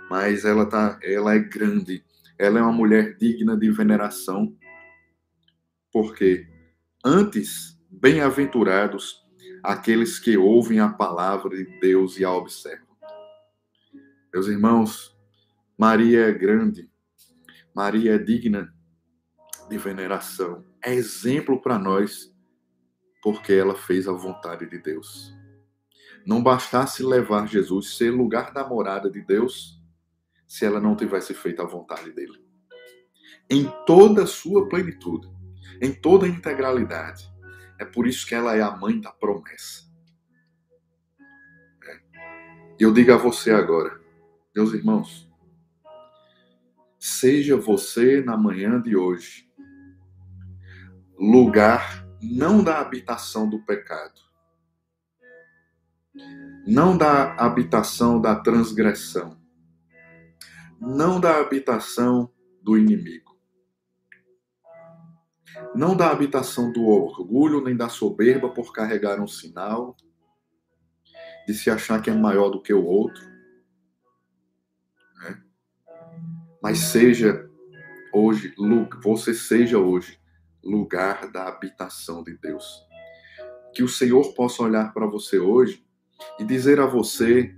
mas 0.09 0.45
ela, 0.45 0.65
tá, 0.65 0.99
ela 1.01 1.35
é 1.35 1.39
grande, 1.39 2.03
ela 2.37 2.59
é 2.59 2.61
uma 2.61 2.71
mulher 2.71 3.15
digna 3.17 3.57
de 3.57 3.69
veneração, 3.71 4.55
porque 5.91 6.47
antes, 7.03 7.77
bem-aventurados 7.89 9.25
aqueles 9.63 10.19
que 10.19 10.37
ouvem 10.37 10.79
a 10.79 10.89
palavra 10.89 11.55
de 11.57 11.79
Deus 11.79 12.17
e 12.19 12.25
a 12.25 12.31
observam. 12.31 12.87
Meus 14.33 14.47
irmãos, 14.47 15.17
Maria 15.77 16.27
é 16.27 16.31
grande, 16.31 16.89
Maria 17.73 18.15
é 18.15 18.17
digna 18.17 18.73
de 19.69 19.77
veneração. 19.77 20.65
É 20.83 20.93
exemplo 20.93 21.61
para 21.61 21.77
nós, 21.77 22.33
porque 23.21 23.53
ela 23.53 23.75
fez 23.75 24.07
a 24.07 24.11
vontade 24.11 24.69
de 24.69 24.77
Deus. 24.77 25.33
Não 26.27 26.43
bastasse 26.43 27.01
levar 27.01 27.47
Jesus 27.47 27.95
ser 27.95 28.11
lugar 28.11 28.51
da 28.51 28.67
morada 28.67 29.09
de 29.09 29.21
Deus, 29.21 29.81
se 30.45 30.65
ela 30.65 30.77
não 30.77 30.93
tivesse 30.93 31.33
feito 31.33 31.61
a 31.61 31.65
vontade 31.65 32.11
dele. 32.11 32.45
Em 33.49 33.71
toda 33.85 34.23
a 34.23 34.27
sua 34.27 34.67
plenitude, 34.67 35.25
em 35.81 35.93
toda 35.93 36.25
a 36.25 36.29
integralidade. 36.29 37.31
É 37.79 37.85
por 37.85 38.05
isso 38.05 38.27
que 38.27 38.35
ela 38.35 38.57
é 38.57 38.61
a 38.61 38.75
mãe 38.75 38.99
da 38.99 39.09
promessa. 39.09 39.85
É. 41.85 42.01
Eu 42.77 42.91
digo 42.91 43.13
a 43.13 43.17
você 43.17 43.51
agora, 43.51 43.97
meus 44.53 44.73
irmãos, 44.73 45.31
seja 46.99 47.55
você 47.55 48.19
na 48.21 48.35
manhã 48.35 48.81
de 48.81 48.97
hoje 48.97 49.49
lugar 51.17 52.05
não 52.21 52.61
da 52.61 52.81
habitação 52.81 53.49
do 53.49 53.59
pecado, 53.59 54.26
não 56.67 56.97
da 56.97 57.33
habitação 57.35 58.19
da 58.19 58.35
transgressão, 58.35 59.39
não 60.79 61.19
da 61.19 61.39
habitação 61.39 62.29
do 62.61 62.77
inimigo, 62.77 63.39
não 65.73 65.95
da 65.95 66.11
habitação 66.11 66.71
do 66.71 66.85
orgulho 66.85 67.63
nem 67.63 67.75
da 67.75 67.87
soberba 67.87 68.49
por 68.49 68.73
carregar 68.73 69.21
um 69.21 69.27
sinal, 69.27 69.95
de 71.47 71.53
se 71.53 71.69
achar 71.69 72.01
que 72.01 72.09
é 72.09 72.13
maior 72.13 72.49
do 72.49 72.61
que 72.61 72.73
o 72.73 72.83
outro, 72.83 73.23
né? 75.21 75.41
mas 76.61 76.79
seja 76.79 77.49
hoje, 78.13 78.53
você 79.01 79.33
seja 79.33 79.77
hoje 79.77 80.19
lugar 80.61 81.31
da 81.31 81.47
habitação 81.47 82.21
de 82.21 82.37
Deus. 82.37 82.85
Que 83.73 83.83
o 83.83 83.87
Senhor 83.87 84.33
possa 84.33 84.61
olhar 84.61 84.93
para 84.93 85.05
você 85.05 85.39
hoje 85.39 85.86
e 86.39 86.43
dizer 86.43 86.79
a 86.79 86.85
você, 86.85 87.53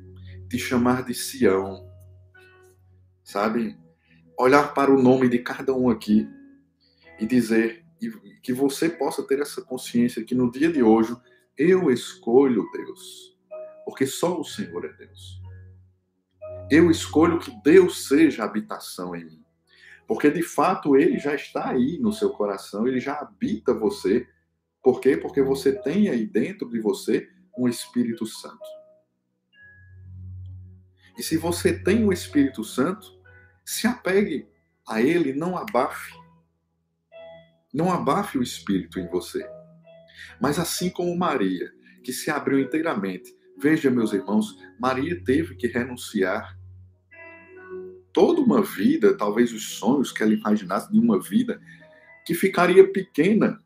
te 0.50 0.58
chamar 0.58 1.04
de 1.04 1.14
Sião, 1.14 1.88
sabe? 3.24 3.78
Olhar 4.38 4.74
para 4.74 4.92
o 4.92 5.02
nome 5.02 5.30
de 5.30 5.40
cada 5.40 5.74
um 5.74 5.90
aqui 5.90 6.28
e 7.20 7.26
dizer 7.26 7.86
que 8.42 8.54
você 8.54 8.90
possa 8.90 9.22
ter 9.24 9.40
essa 9.40 9.62
consciência 9.62 10.24
que 10.24 10.34
no 10.34 10.50
dia 10.50 10.72
de 10.72 10.82
hoje 10.82 11.16
eu 11.58 11.92
escolho 11.92 12.70
Deus, 12.72 13.38
porque 13.86 14.06
só 14.06 14.40
o 14.40 14.46
Senhor 14.46 14.86
é 14.86 14.94
Deus. 14.94 15.42
Eu 16.72 16.90
escolho 16.90 17.40
que 17.40 17.52
Deus 17.64 18.08
seja 18.08 18.44
habitação 18.44 19.16
em 19.16 19.26
mim. 19.26 19.44
Porque 20.08 20.32
de 20.32 20.42
fato 20.42 20.96
ele 20.96 21.20
já 21.20 21.36
está 21.36 21.70
aí 21.70 22.00
no 22.00 22.12
seu 22.12 22.30
coração, 22.32 22.88
ele 22.88 23.00
já 23.00 23.14
habita 23.20 23.74
você. 23.74 24.28
Por 24.82 25.02
quê? 25.02 25.18
Porque 25.18 25.42
você 25.42 25.74
tem 25.74 26.10
aí 26.10 26.26
dentro 26.26 26.70
de 26.70 26.80
você 26.80 27.30
um 27.60 27.68
Espírito 27.68 28.26
Santo. 28.26 28.68
E 31.18 31.24
se 31.24 31.38
você 31.38 31.78
tem 31.78 32.06
o 32.06 32.14
Espírito 32.14 32.64
Santo, 32.64 33.20
se 33.66 33.86
apegue 33.86 34.48
a 34.88 35.02
ele, 35.02 35.34
não 35.34 35.58
abafe. 35.58 36.14
Não 37.74 37.92
abafe 37.92 38.38
o 38.38 38.44
Espírito 38.44 39.00
em 39.00 39.08
você. 39.08 39.46
Mas 40.40 40.58
assim 40.58 40.90
como 40.90 41.16
Maria, 41.18 41.72
que 42.04 42.14
se 42.14 42.32
abriu 42.32 42.60
inteiramente. 42.60 43.36
Veja, 43.58 43.92
meus 43.92 44.14
irmãos, 44.14 44.58
Maria 44.80 45.22
teve 45.24 45.56
que 45.56 45.68
renunciar 45.68 46.58
toda 48.14 48.42
uma 48.42 48.62
vida, 48.62 49.16
talvez 49.16 49.52
os 49.52 49.74
sonhos 49.74 50.12
que 50.12 50.24
ela 50.24 50.34
imaginasse 50.34 50.90
de 50.92 50.98
uma 50.98 51.20
vida, 51.22 51.62
que 52.26 52.34
ficaria 52.34 52.90
pequena 52.92 53.62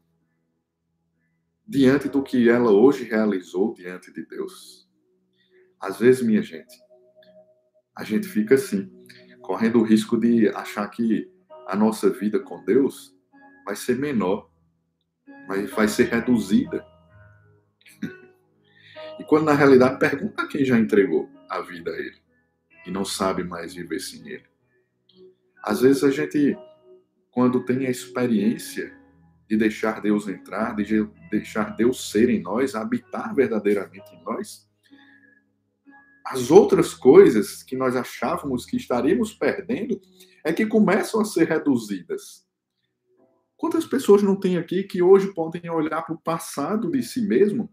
diante 1.68 2.10
do 2.10 2.22
que 2.22 2.50
ela 2.50 2.72
hoje 2.72 3.04
realizou 3.04 3.74
diante 3.74 4.12
de 4.12 4.26
Deus. 4.26 4.88
Às 5.80 6.00
vezes, 6.00 6.22
minha 6.22 6.42
gente, 6.42 6.76
a 7.96 8.04
gente 8.04 8.28
fica 8.28 8.56
assim, 8.56 8.92
correndo 9.42 9.80
o 9.80 9.84
risco 9.84 10.18
de 10.18 10.50
achar 10.50 10.88
que 10.90 11.32
a 11.68 11.76
nossa 11.76 12.10
vida 12.10 12.40
com 12.40 12.64
Deus 12.64 13.16
vai 13.66 13.76
ser 13.76 13.98
menor, 13.98 14.50
vai, 15.48 15.66
vai 15.66 15.88
ser 15.88 16.06
reduzida. 16.06 16.86
e 19.20 19.24
quando 19.24 19.46
na 19.46 19.54
realidade 19.54 20.00
pergunta 20.00 20.48
quem 20.48 20.66
já 20.66 20.78
entregou 20.78 21.30
a 21.50 21.62
vida 21.62 21.92
a 21.92 21.98
Ele 21.98 22.22
e 22.86 22.92
não 22.92 23.06
sabe 23.06 23.44
mais 23.44 23.74
viver 23.74 24.00
sem 24.00 24.28
Ele. 24.28 24.46
Às 25.64 25.82
vezes 25.82 26.04
a 26.04 26.12
gente, 26.12 26.58
quando 27.32 27.64
tem 27.64 27.86
a 27.88 27.90
experiência 27.90 28.94
de 29.50 29.58
deixar 29.58 30.02
Deus 30.02 30.28
entrar, 30.28 30.76
de 30.76 31.08
deixar 31.30 31.76
Deus 31.76 32.10
ser 32.12 32.30
em 32.30 32.42
nós, 32.42 32.76
habitar 32.76 33.34
verdadeiramente 33.36 34.16
em 34.16 34.24
nós, 34.24 34.68
as 36.26 36.50
outras 36.50 36.94
coisas 36.94 37.62
que 37.62 37.76
nós 37.76 37.96
achávamos 37.96 38.66
que 38.66 38.78
estaríamos 38.78 39.34
perdendo 39.34 40.00
é 40.44 40.54
que 40.54 40.66
começam 40.66 41.20
a 41.20 41.26
ser 41.26 41.48
reduzidas. 41.48 42.48
Quantas 43.58 43.86
pessoas 43.86 44.24
não 44.24 44.38
tem 44.38 44.58
aqui 44.58 44.84
que 44.84 45.02
hoje 45.02 45.34
podem 45.34 45.70
olhar 45.70 46.02
para 46.02 46.16
o 46.16 46.22
passado 46.22 46.90
de 46.92 47.04
si 47.04 47.22
mesmo 47.22 47.70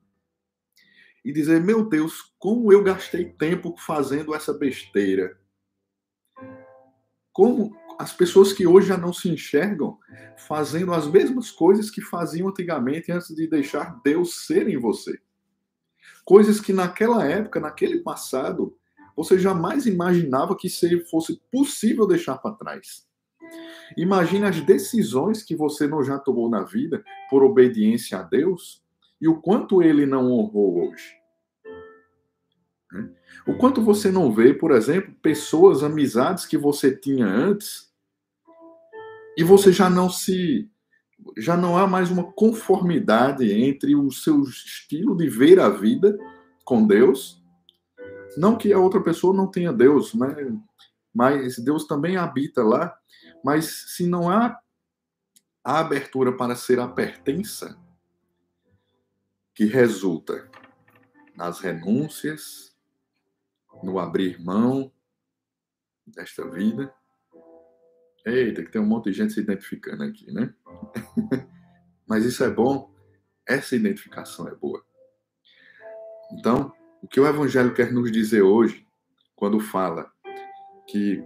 e 1.25 1.33
dizer: 1.33 1.61
Meu 1.61 1.89
Deus, 1.89 2.35
como 2.39 2.73
eu 2.73 2.83
gastei 2.83 3.25
tempo 3.25 3.75
fazendo 3.79 4.35
essa 4.35 4.53
besteira? 4.53 5.39
Como 7.33 7.75
as 8.01 8.15
pessoas 8.15 8.55
que 8.55 8.67
hoje 8.67 8.89
já 8.89 8.97
não 8.97 9.13
se 9.13 9.29
enxergam 9.29 9.99
fazendo 10.49 10.95
as 10.95 11.07
mesmas 11.07 11.51
coisas 11.51 11.91
que 11.91 12.01
faziam 12.01 12.49
antigamente 12.49 13.13
antes 13.13 13.29
de 13.37 13.47
deixar 13.47 14.01
Deus 14.03 14.47
ser 14.47 14.71
em 14.71 14.79
você. 14.79 15.21
Coisas 16.25 16.63
que 16.63 16.73
naquela 16.73 17.27
época, 17.27 17.61
naquele 17.61 18.01
passado, 18.01 18.75
você 19.15 19.39
jamais 19.39 19.85
imaginava 19.85 20.57
que 20.57 20.71
fosse 21.11 21.43
possível 21.53 22.07
deixar 22.07 22.39
para 22.39 22.55
trás. 22.55 23.07
Imagine 23.99 24.47
as 24.47 24.63
decisões 24.63 25.43
que 25.43 25.55
você 25.55 25.87
não 25.87 26.03
já 26.03 26.19
tomou 26.19 26.49
na 26.49 26.65
vida 26.65 27.05
por 27.29 27.43
obediência 27.43 28.21
a 28.21 28.23
Deus 28.23 28.83
e 29.21 29.29
o 29.29 29.43
quanto 29.43 29.83
ele 29.83 30.07
não 30.07 30.33
honrou 30.33 30.89
hoje. 30.89 31.17
Né? 32.91 33.11
O 33.47 33.59
quanto 33.59 33.83
você 33.83 34.11
não 34.11 34.33
vê, 34.33 34.55
por 34.55 34.71
exemplo, 34.71 35.15
pessoas, 35.21 35.83
amizades 35.83 36.47
que 36.47 36.57
você 36.57 36.97
tinha 36.97 37.27
antes 37.27 37.90
e 39.37 39.45
você 39.45 39.73
já 39.73 39.89
não 39.89 40.09
se 40.09 40.69
já 41.37 41.55
não 41.55 41.77
há 41.77 41.87
mais 41.87 42.11
uma 42.11 42.33
conformidade 42.33 43.53
entre 43.53 43.95
o 43.95 44.11
seu 44.11 44.41
estilo 44.43 45.15
de 45.15 45.29
ver 45.29 45.61
a 45.61 45.69
vida 45.69 46.19
com 46.65 46.87
Deus. 46.87 47.45
Não 48.39 48.57
que 48.57 48.73
a 48.73 48.79
outra 48.79 49.03
pessoa 49.03 49.37
não 49.37 49.47
tenha 49.47 49.71
Deus, 49.71 50.15
né? 50.15 50.35
mas 51.13 51.59
Deus 51.59 51.87
também 51.87 52.17
habita 52.17 52.63
lá. 52.63 52.97
Mas 53.45 53.67
se 53.95 54.07
não 54.07 54.31
há 54.31 54.59
a 55.63 55.81
abertura 55.81 56.35
para 56.35 56.57
ser 56.57 56.81
a 56.81 56.89
pertença, 56.89 57.79
que 59.55 59.67
resulta 59.67 60.51
nas 61.37 61.61
renúncias, 61.61 62.75
no 63.83 63.99
abrir 63.99 64.41
mão 64.41 64.93
desta 66.07 66.49
vida. 66.49 66.95
Eita, 68.25 68.63
que 68.63 68.71
tem 68.71 68.81
um 68.81 68.87
monte 68.87 69.11
de 69.11 69.17
gente 69.17 69.33
se 69.33 69.41
identificando 69.41 70.03
aqui, 70.03 70.31
né? 70.33 70.53
Mas 72.07 72.25
isso 72.25 72.45
é 72.45 72.51
bom, 72.51 72.93
essa 73.47 73.75
identificação 73.75 74.49
é 74.49 74.55
boa. 74.55 74.85
Então, 76.33 76.73
o 77.03 77.09
que 77.09 77.21
o 77.21 77.27
Evangelho 77.27 77.75
quer 77.75 77.93
nos 77.93 78.11
dizer 78.13 78.43
hoje, 78.43 78.87
quando 79.35 79.59
fala 79.59 80.11
que 80.87 81.25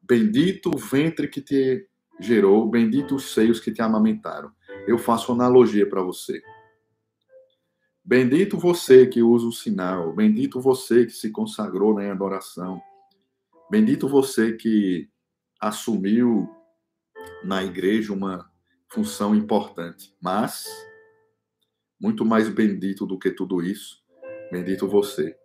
bendito 0.00 0.70
o 0.74 0.78
ventre 0.78 1.28
que 1.28 1.40
te 1.40 1.88
gerou, 2.20 2.68
bendito 2.68 3.16
os 3.16 3.32
seios 3.32 3.60
que 3.60 3.72
te 3.72 3.82
amamentaram. 3.82 4.52
Eu 4.86 4.98
faço 4.98 5.32
analogia 5.32 5.88
para 5.88 6.02
você. 6.02 6.42
Bendito 8.04 8.56
você 8.56 9.06
que 9.06 9.22
usa 9.22 9.46
o 9.46 9.52
sinal, 9.52 10.14
bendito 10.14 10.60
você 10.60 11.04
que 11.04 11.12
se 11.12 11.30
consagrou 11.30 11.94
na 11.94 12.10
adoração, 12.10 12.80
bendito 13.70 14.08
você 14.08 14.52
que 14.52 15.10
assumiu 15.60 16.48
na 17.44 17.62
igreja 17.62 18.12
uma 18.12 18.50
função 18.88 19.34
importante. 19.34 20.14
Mas, 20.20 20.66
muito 22.00 22.24
mais 22.24 22.48
bendito 22.48 23.06
do 23.06 23.18
que 23.18 23.30
tudo 23.30 23.62
isso, 23.62 24.02
bendito 24.50 24.88
você 24.88 25.36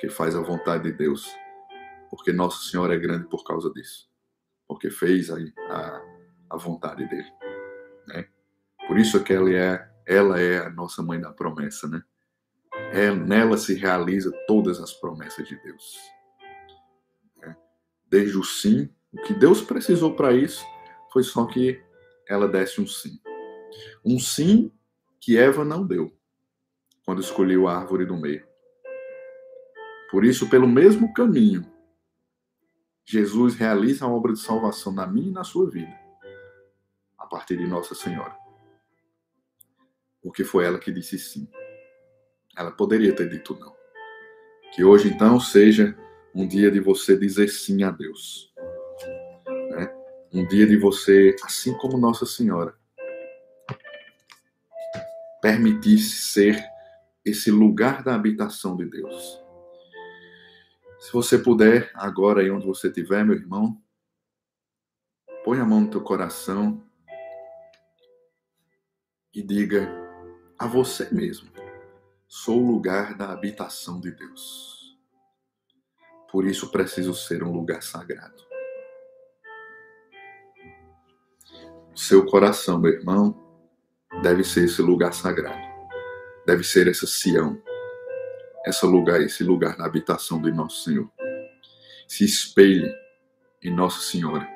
que 0.00 0.08
faz 0.08 0.34
a 0.34 0.40
vontade 0.40 0.84
de 0.84 0.92
Deus, 0.92 1.30
porque 2.08 2.32
Nossa 2.32 2.68
Senhora 2.70 2.94
é 2.94 2.98
grande 2.98 3.28
por 3.28 3.44
causa 3.44 3.70
disso, 3.72 4.10
porque 4.66 4.90
fez 4.90 5.30
a, 5.30 5.36
a, 5.68 6.02
a 6.50 6.56
vontade 6.56 7.06
dele. 7.08 7.30
Né? 8.06 8.28
Por 8.86 8.98
isso 8.98 9.22
que 9.22 9.32
ela 9.32 9.50
é 9.50 9.90
ela 10.10 10.40
é 10.40 10.58
a 10.58 10.70
nossa 10.70 11.02
mãe 11.02 11.20
da 11.20 11.32
promessa, 11.32 11.86
né? 11.86 12.02
É, 12.92 13.14
nela 13.14 13.56
se 13.56 13.74
realiza 13.74 14.32
todas 14.48 14.80
as 14.80 14.92
promessas 14.92 15.46
de 15.46 15.56
Deus. 15.62 16.00
É. 17.44 17.54
Desde 18.08 18.36
o 18.36 18.42
sim, 18.42 18.92
o 19.12 19.22
que 19.22 19.34
Deus 19.34 19.60
precisou 19.60 20.14
para 20.14 20.32
isso 20.32 20.64
foi 21.12 21.22
só 21.22 21.46
que 21.46 21.82
ela 22.28 22.48
desse 22.48 22.80
um 22.80 22.86
sim. 22.86 23.20
Um 24.04 24.18
sim 24.18 24.72
que 25.20 25.36
Eva 25.36 25.64
não 25.64 25.86
deu 25.86 26.16
quando 27.04 27.20
escolheu 27.20 27.66
a 27.66 27.76
árvore 27.76 28.04
do 28.04 28.16
meio. 28.16 28.46
Por 30.10 30.24
isso, 30.24 30.48
pelo 30.48 30.68
mesmo 30.68 31.12
caminho 31.12 31.70
Jesus 33.10 33.56
realiza 33.56 34.04
a 34.04 34.08
obra 34.08 34.32
de 34.32 34.38
salvação 34.38 34.92
na 34.92 35.04
minha 35.04 35.30
e 35.30 35.32
na 35.32 35.42
sua 35.42 35.68
vida, 35.68 35.92
a 37.18 37.26
partir 37.26 37.56
de 37.56 37.66
Nossa 37.66 37.92
Senhora. 37.92 38.36
Porque 40.22 40.44
foi 40.44 40.64
ela 40.64 40.78
que 40.78 40.92
disse 40.92 41.18
sim. 41.18 41.50
Ela 42.56 42.70
poderia 42.70 43.12
ter 43.12 43.28
dito 43.28 43.58
não. 43.58 43.74
Que 44.72 44.84
hoje, 44.84 45.08
então, 45.08 45.40
seja 45.40 45.98
um 46.32 46.46
dia 46.46 46.70
de 46.70 46.78
você 46.78 47.16
dizer 47.16 47.48
sim 47.48 47.82
a 47.82 47.90
Deus. 47.90 48.49
Um 50.32 50.46
dia 50.46 50.66
de 50.66 50.76
você, 50.76 51.34
assim 51.42 51.74
como 51.74 51.98
Nossa 51.98 52.24
Senhora, 52.24 52.78
permitir-se 55.42 56.32
ser 56.32 56.64
esse 57.24 57.50
lugar 57.50 58.04
da 58.04 58.14
habitação 58.14 58.76
de 58.76 58.84
Deus. 58.84 59.42
Se 61.00 61.12
você 61.12 61.38
puder, 61.38 61.90
agora 61.94 62.42
aí 62.42 62.50
onde 62.50 62.66
você 62.66 62.88
estiver, 62.88 63.24
meu 63.24 63.34
irmão, 63.34 63.82
põe 65.44 65.58
a 65.58 65.64
mão 65.64 65.80
no 65.80 65.90
teu 65.90 66.00
coração 66.00 66.80
e 69.34 69.42
diga 69.42 69.88
a 70.58 70.66
você 70.66 71.08
mesmo: 71.12 71.50
sou 72.28 72.62
o 72.62 72.70
lugar 72.70 73.16
da 73.16 73.32
habitação 73.32 73.98
de 74.00 74.12
Deus. 74.12 74.96
Por 76.30 76.46
isso 76.46 76.70
preciso 76.70 77.14
ser 77.14 77.42
um 77.42 77.50
lugar 77.50 77.82
sagrado. 77.82 78.49
Seu 81.94 82.24
coração, 82.24 82.78
meu 82.78 82.92
irmão, 82.92 83.36
deve 84.22 84.44
ser 84.44 84.64
esse 84.64 84.80
lugar 84.80 85.12
sagrado. 85.12 85.68
Deve 86.46 86.64
ser 86.64 86.88
essa 86.88 87.06
Sião, 87.06 87.60
esse 88.66 88.86
lugar, 88.86 89.20
esse 89.20 89.44
lugar 89.44 89.76
na 89.76 89.86
habitação 89.86 90.40
do 90.40 90.52
nosso 90.54 90.84
Senhor. 90.84 91.10
Se 92.08 92.24
espelhe 92.24 92.92
em 93.62 93.74
Nossa 93.74 94.00
Senhora. 94.00 94.48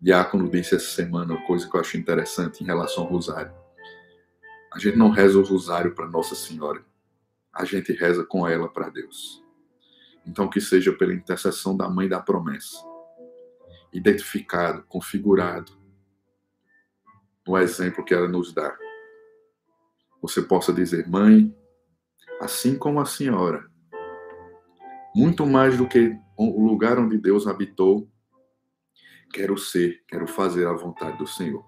Diácono 0.00 0.48
disse 0.48 0.76
essa 0.76 0.90
semana 0.90 1.34
uma 1.34 1.46
coisa 1.46 1.68
que 1.68 1.76
eu 1.76 1.80
acho 1.80 1.96
interessante 1.96 2.62
em 2.62 2.66
relação 2.66 3.04
ao 3.04 3.10
rosário. 3.10 3.52
A 4.72 4.78
gente 4.78 4.96
não 4.96 5.10
reza 5.10 5.38
o 5.38 5.44
rosário 5.44 5.94
para 5.94 6.06
Nossa 6.06 6.34
Senhora. 6.34 6.84
A 7.52 7.64
gente 7.64 7.92
reza 7.92 8.24
com 8.24 8.46
ela 8.46 8.68
para 8.68 8.88
Deus. 8.88 9.42
Então 10.24 10.48
que 10.48 10.60
seja 10.60 10.92
pela 10.92 11.12
intercessão 11.12 11.76
da 11.76 11.88
mãe 11.88 12.08
da 12.08 12.20
promessa. 12.20 12.76
Identificado, 13.92 14.84
configurado 14.84 15.77
no 17.48 17.56
exemplo 17.56 18.04
que 18.04 18.12
ela 18.12 18.28
nos 18.28 18.52
dá. 18.52 18.76
Você 20.20 20.42
possa 20.42 20.70
dizer, 20.70 21.08
mãe, 21.08 21.56
assim 22.40 22.76
como 22.76 23.00
a 23.00 23.06
senhora, 23.06 23.66
muito 25.14 25.46
mais 25.46 25.78
do 25.78 25.88
que 25.88 26.14
o 26.36 26.66
lugar 26.66 26.98
onde 26.98 27.16
Deus 27.16 27.46
habitou, 27.46 28.06
quero 29.32 29.56
ser, 29.56 30.04
quero 30.06 30.26
fazer 30.26 30.66
a 30.66 30.74
vontade 30.74 31.16
do 31.16 31.26
Senhor. 31.26 31.64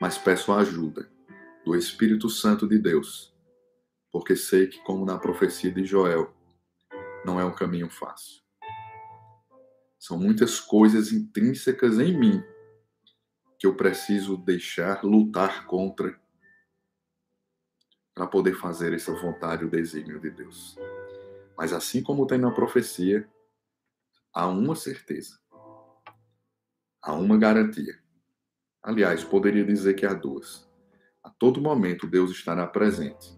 Mas 0.00 0.18
peço 0.18 0.52
a 0.52 0.58
ajuda 0.58 1.08
do 1.64 1.76
Espírito 1.76 2.28
Santo 2.28 2.66
de 2.66 2.78
Deus, 2.78 3.32
porque 4.10 4.34
sei 4.34 4.66
que, 4.66 4.82
como 4.82 5.06
na 5.06 5.18
profecia 5.18 5.70
de 5.70 5.84
Joel, 5.84 6.34
não 7.24 7.38
é 7.38 7.44
um 7.44 7.54
caminho 7.54 7.88
fácil. 7.88 8.42
São 9.98 10.18
muitas 10.18 10.58
coisas 10.58 11.12
intrínsecas 11.12 11.98
em 11.98 12.18
mim 12.18 12.42
que 13.64 13.66
eu 13.66 13.74
preciso 13.74 14.36
deixar, 14.36 15.02
lutar 15.02 15.64
contra 15.64 16.20
para 18.14 18.26
poder 18.26 18.54
fazer 18.56 18.92
essa 18.92 19.10
vontade, 19.14 19.64
o 19.64 19.70
desígnio 19.70 20.20
de 20.20 20.30
Deus. 20.30 20.76
Mas 21.56 21.72
assim 21.72 22.02
como 22.02 22.26
tem 22.26 22.36
na 22.36 22.50
profecia, 22.50 23.26
há 24.34 24.46
uma 24.46 24.76
certeza, 24.76 25.40
há 27.00 27.14
uma 27.14 27.38
garantia. 27.38 27.98
Aliás, 28.82 29.24
poderia 29.24 29.64
dizer 29.64 29.94
que 29.94 30.04
há 30.04 30.12
duas. 30.12 30.70
A 31.22 31.30
todo 31.30 31.58
momento 31.58 32.06
Deus 32.06 32.30
estará 32.32 32.66
presente 32.66 33.34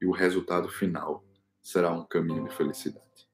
e 0.00 0.06
o 0.06 0.12
resultado 0.12 0.70
final 0.70 1.22
será 1.60 1.92
um 1.92 2.06
caminho 2.06 2.48
de 2.48 2.54
felicidade. 2.54 3.28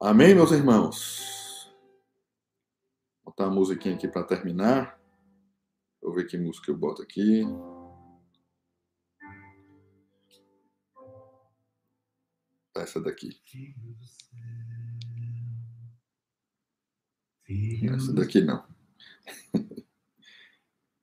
Amém, 0.00 0.34
meus 0.34 0.50
irmãos? 0.50 1.37
Botar 3.38 3.52
a 3.52 3.54
musiquinha 3.54 3.94
aqui 3.94 4.08
para 4.08 4.24
terminar. 4.24 5.00
Vou 6.02 6.12
ver 6.12 6.24
que 6.26 6.36
música 6.36 6.72
eu 6.72 6.76
boto 6.76 7.00
aqui. 7.00 7.44
essa 12.74 13.00
daqui. 13.00 13.40
Essa 17.94 18.12
daqui 18.12 18.40
não. 18.40 18.66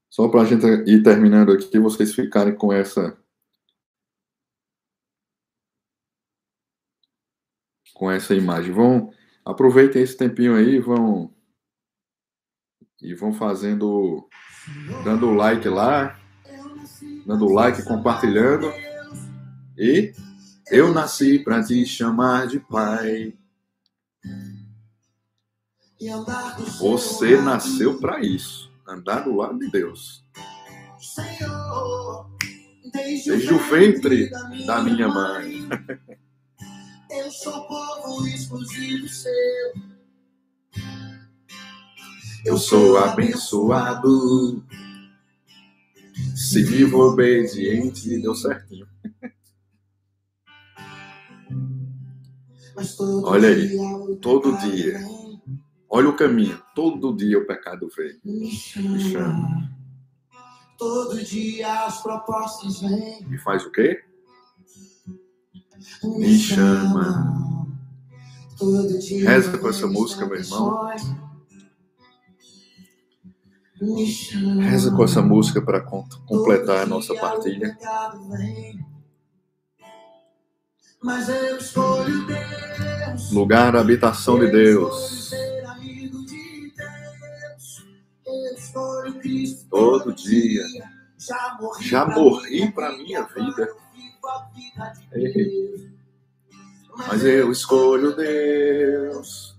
Só 0.10 0.28
para 0.28 0.42
a 0.42 0.46
gente 0.46 0.66
ir 0.90 1.04
terminando 1.04 1.54
aqui, 1.54 1.80
vocês 1.80 2.14
ficarem 2.14 2.56
com 2.56 2.74
essa. 2.74 3.18
Com 7.94 8.12
essa 8.12 8.36
imagem. 8.36 8.74
Vão. 8.74 9.14
Aproveitem 9.46 10.02
esse 10.02 10.18
tempinho 10.18 10.54
aí, 10.54 10.80
vão. 10.80 11.35
E 13.02 13.14
vão 13.14 13.34
fazendo. 13.34 14.28
Dando 15.04 15.34
like 15.34 15.68
lá. 15.68 16.20
Dando 17.26 17.48
like, 17.48 17.84
compartilhando. 17.84 18.72
E 19.78 20.14
eu 20.72 20.94
nasci 20.94 21.40
para 21.40 21.64
te 21.64 21.86
chamar 21.86 22.48
de 22.48 22.60
pai. 22.60 23.34
Você 26.80 27.42
nasceu 27.42 28.00
para 28.00 28.20
isso, 28.22 28.72
andar 28.88 29.22
do 29.22 29.36
lado 29.36 29.58
de 29.58 29.70
Deus. 29.70 30.24
Desde 32.92 33.54
o 33.54 33.60
ventre 33.70 34.30
da 34.66 34.82
minha 34.82 35.08
mãe. 35.08 35.68
Eu 37.10 37.32
sou 37.32 37.68
povo 37.68 38.28
exclusivo 38.28 39.08
seu. 39.08 39.95
Eu 42.46 42.60
sou 42.60 42.98
abençoado. 43.00 44.64
Se 46.36 46.64
vivo 46.64 47.00
obediente, 47.00 48.22
deu 48.22 48.36
certinho. 48.36 48.88
Olha 53.24 53.50
aí, 53.50 53.76
todo 54.22 54.56
dia. 54.60 55.00
Olha 55.90 56.10
o 56.10 56.16
caminho. 56.16 56.62
Todo 56.76 57.16
dia 57.16 57.40
o 57.40 57.48
pecado 57.48 57.90
vem. 57.98 58.20
Me 58.24 58.52
chama. 58.52 59.72
Todo 60.78 61.24
dia 61.24 61.86
as 61.86 62.04
propostas 62.04 62.82
vêm. 62.82 63.26
Me 63.28 63.40
faz 63.40 63.66
o 63.66 63.72
quê? 63.72 64.04
Me 66.04 66.38
chama. 66.38 67.66
Reza 69.24 69.58
com 69.58 69.68
essa 69.68 69.88
música, 69.88 70.26
meu 70.26 70.38
irmão. 70.38 71.25
Reza 74.62 74.92
com 74.96 75.04
essa 75.04 75.22
música 75.22 75.62
para 75.62 75.82
completar 75.82 76.84
a 76.84 76.86
nossa 76.86 77.14
partilha. 77.16 77.78
Mas 81.04 81.30
eu 81.30 81.58
escolho 81.58 82.26
Deus. 82.26 83.32
Lugar 83.32 83.74
da 83.74 83.82
habitação 83.82 84.40
de 84.40 84.50
Deus. 84.50 85.32
Todo 89.70 90.14
dia. 90.14 90.64
Já 91.82 92.06
morri 92.06 92.72
para 92.72 92.98
minha 92.98 93.24
vida. 93.24 93.68
Mas 97.08 97.26
eu 97.26 97.52
escolho 97.52 98.16
Deus. 98.16 99.55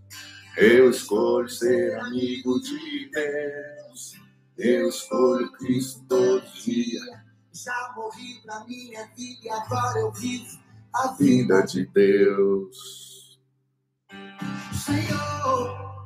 Eu 0.57 0.89
escolho 0.89 1.49
ser 1.51 1.99
amigo 2.01 2.59
de 2.61 3.11
Deus. 3.11 4.15
Eu 4.57 4.89
escolho 4.89 5.53
Cristo 5.53 6.03
todo 6.09 6.43
dia. 6.55 7.01
Já 7.53 7.93
morri 7.95 8.41
pra 8.43 8.65
minha 8.67 9.07
vida 9.15 9.41
e 9.43 9.51
agora 9.51 9.99
eu 9.99 10.11
vivo 10.13 10.59
a 10.95 11.09
vida 11.13 11.61
de 11.63 11.85
Deus. 11.87 13.39
Senhor, 14.73 16.05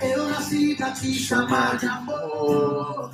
eu 0.00 0.28
nasci 0.28 0.76
para 0.76 0.92
te 0.92 1.12
chamar 1.14 1.76
de 1.78 1.86
amor. 1.86 3.10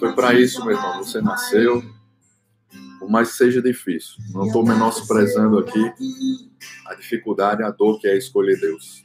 Foi 0.00 0.12
para 0.14 0.34
isso, 0.34 0.64
meu 0.64 0.74
irmão. 0.74 0.98
Você 0.98 1.20
nasceu. 1.20 1.80
Por 2.98 3.08
mais 3.08 3.30
que 3.30 3.36
seja 3.36 3.62
difícil. 3.62 4.16
Não 4.32 4.46
estou 4.46 4.64
menosprezando 4.64 5.58
aqui 5.58 5.92
a 6.88 6.94
dificuldade, 6.94 7.62
a 7.62 7.70
dor 7.70 8.00
que 8.00 8.08
é 8.08 8.16
escolher 8.16 8.58
Deus. 8.58 9.04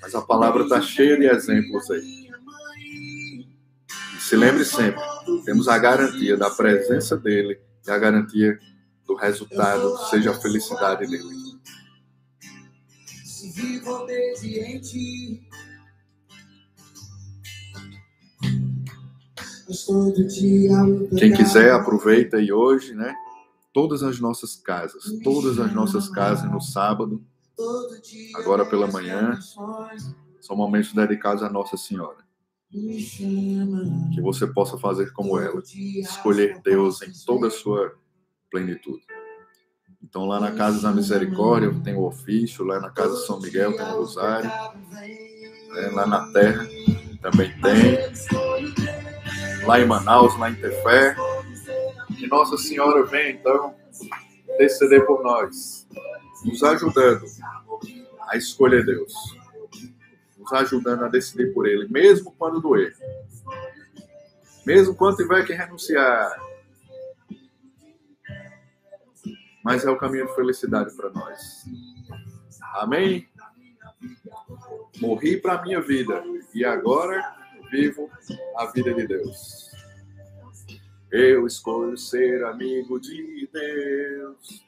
Mas 0.00 0.14
a 0.14 0.22
palavra 0.22 0.62
está 0.64 0.80
cheia 0.80 1.18
de 1.18 1.26
exemplos 1.26 1.90
aí. 1.90 2.30
E 4.16 4.20
se 4.20 4.36
lembre 4.36 4.64
sempre: 4.64 5.02
temos 5.44 5.68
a 5.68 5.78
garantia 5.78 6.36
da 6.36 6.50
presença 6.50 7.16
dele 7.16 7.58
e 7.86 7.90
a 7.90 7.98
garantia 7.98 8.58
do 9.06 9.14
resultado 9.14 9.96
seja 10.10 10.32
a 10.32 10.40
felicidade 10.40 11.06
dele. 11.06 11.24
Se 13.24 13.50
vivo 13.52 13.90
obediente. 13.92 15.46
Quem 21.18 21.32
quiser, 21.32 21.72
aproveita 21.72 22.36
aí 22.36 22.52
hoje, 22.52 22.94
né? 22.94 23.12
Todas 23.72 24.02
as 24.02 24.20
nossas 24.20 24.54
casas, 24.54 25.04
todas 25.24 25.58
as 25.58 25.72
nossas 25.74 26.08
casas 26.08 26.48
no 26.50 26.60
sábado, 26.60 27.24
agora 28.34 28.64
pela 28.66 28.86
as 28.86 28.92
manhã. 28.92 29.38
são 30.40 30.56
momentos 30.56 30.92
dedicados 30.92 31.42
à 31.42 31.48
Nossa 31.48 31.76
Senhora. 31.76 32.24
Que 32.70 34.20
você 34.20 34.46
possa 34.46 34.76
fazer 34.78 35.12
como 35.12 35.38
ela, 35.38 35.62
escolher 35.64 36.60
Deus 36.62 37.00
em 37.02 37.12
toda 37.24 37.46
a 37.46 37.50
sua 37.50 37.94
plenitude. 38.50 39.04
Então, 40.02 40.26
lá 40.26 40.38
na 40.38 40.52
Casa 40.52 40.80
da 40.80 40.92
Misericórdia 40.92 41.74
tem 41.82 41.94
o 41.94 42.04
ofício, 42.04 42.64
lá 42.64 42.80
na 42.80 42.90
Casa 42.90 43.16
de 43.16 43.26
São 43.26 43.40
Miguel 43.40 43.76
tem 43.76 43.84
o 43.84 43.96
rosário, 43.96 44.48
né? 44.90 45.90
lá 45.92 46.06
na 46.06 46.32
Terra 46.32 46.66
também 47.20 47.52
tem, 47.60 47.98
lá 49.66 49.80
em 49.80 49.86
Manaus, 49.86 50.38
lá 50.38 50.50
em 50.50 50.54
Tefé. 50.54 51.16
Que 52.16 52.26
Nossa 52.28 52.56
Senhora 52.56 53.04
venha, 53.04 53.30
então, 53.30 53.74
interceder 54.54 55.04
por 55.06 55.22
nós, 55.22 55.86
nos 56.46 56.62
ajudando 56.62 57.26
a 58.28 58.36
escolher 58.36 58.86
Deus, 58.86 59.12
nos 60.38 60.52
ajudando 60.52 61.04
a 61.04 61.08
decidir 61.08 61.52
por 61.52 61.66
Ele, 61.66 61.88
mesmo 61.88 62.32
quando 62.38 62.60
doer, 62.60 62.96
mesmo 64.64 64.94
quando 64.94 65.16
tiver 65.16 65.44
que 65.44 65.52
renunciar. 65.52 66.40
Mas 69.62 69.84
é 69.84 69.90
o 69.90 69.98
caminho 69.98 70.28
de 70.28 70.34
felicidade 70.36 70.94
para 70.96 71.10
nós. 71.10 71.64
Amém? 72.74 73.28
Morri 75.00 75.40
para 75.40 75.62
minha 75.62 75.80
vida 75.80 76.22
e 76.54 76.64
agora 76.64 77.34
vivo 77.70 78.08
a 78.56 78.66
vida 78.66 78.94
de 78.94 79.06
Deus. 79.06 79.70
Eu 81.10 81.46
escolho 81.46 81.96
ser 81.96 82.44
amigo 82.44 83.00
de 83.00 83.48
Deus. 83.52 84.64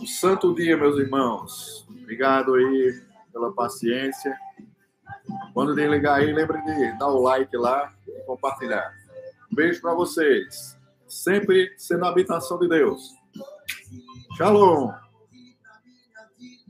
Um 0.00 0.06
santo 0.06 0.54
dia, 0.54 0.76
meus 0.76 0.98
irmãos. 0.98 1.86
Obrigado 1.88 2.54
aí 2.54 3.02
pela 3.32 3.52
paciência. 3.52 4.36
Quando 5.52 5.74
desligar 5.74 6.16
aí, 6.16 6.32
lembre 6.32 6.60
de 6.62 6.98
dar 6.98 7.08
o 7.08 7.22
like 7.22 7.56
lá 7.56 7.94
e 8.06 8.20
compartilhar. 8.24 8.94
Um 9.50 9.54
beijo 9.54 9.80
para 9.80 9.94
vocês. 9.94 10.78
Sempre 11.06 11.74
sendo 11.76 12.04
a 12.04 12.08
habitação 12.08 12.58
de 12.58 12.68
Deus. 12.68 13.14
Shalom. 14.36 14.92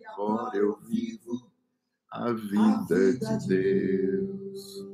Agora 0.09 0.57
eu 0.57 0.79
vivo 0.87 1.51
a 2.11 2.33
vida 2.33 3.13
de 3.19 3.49
Deus. 3.49 4.87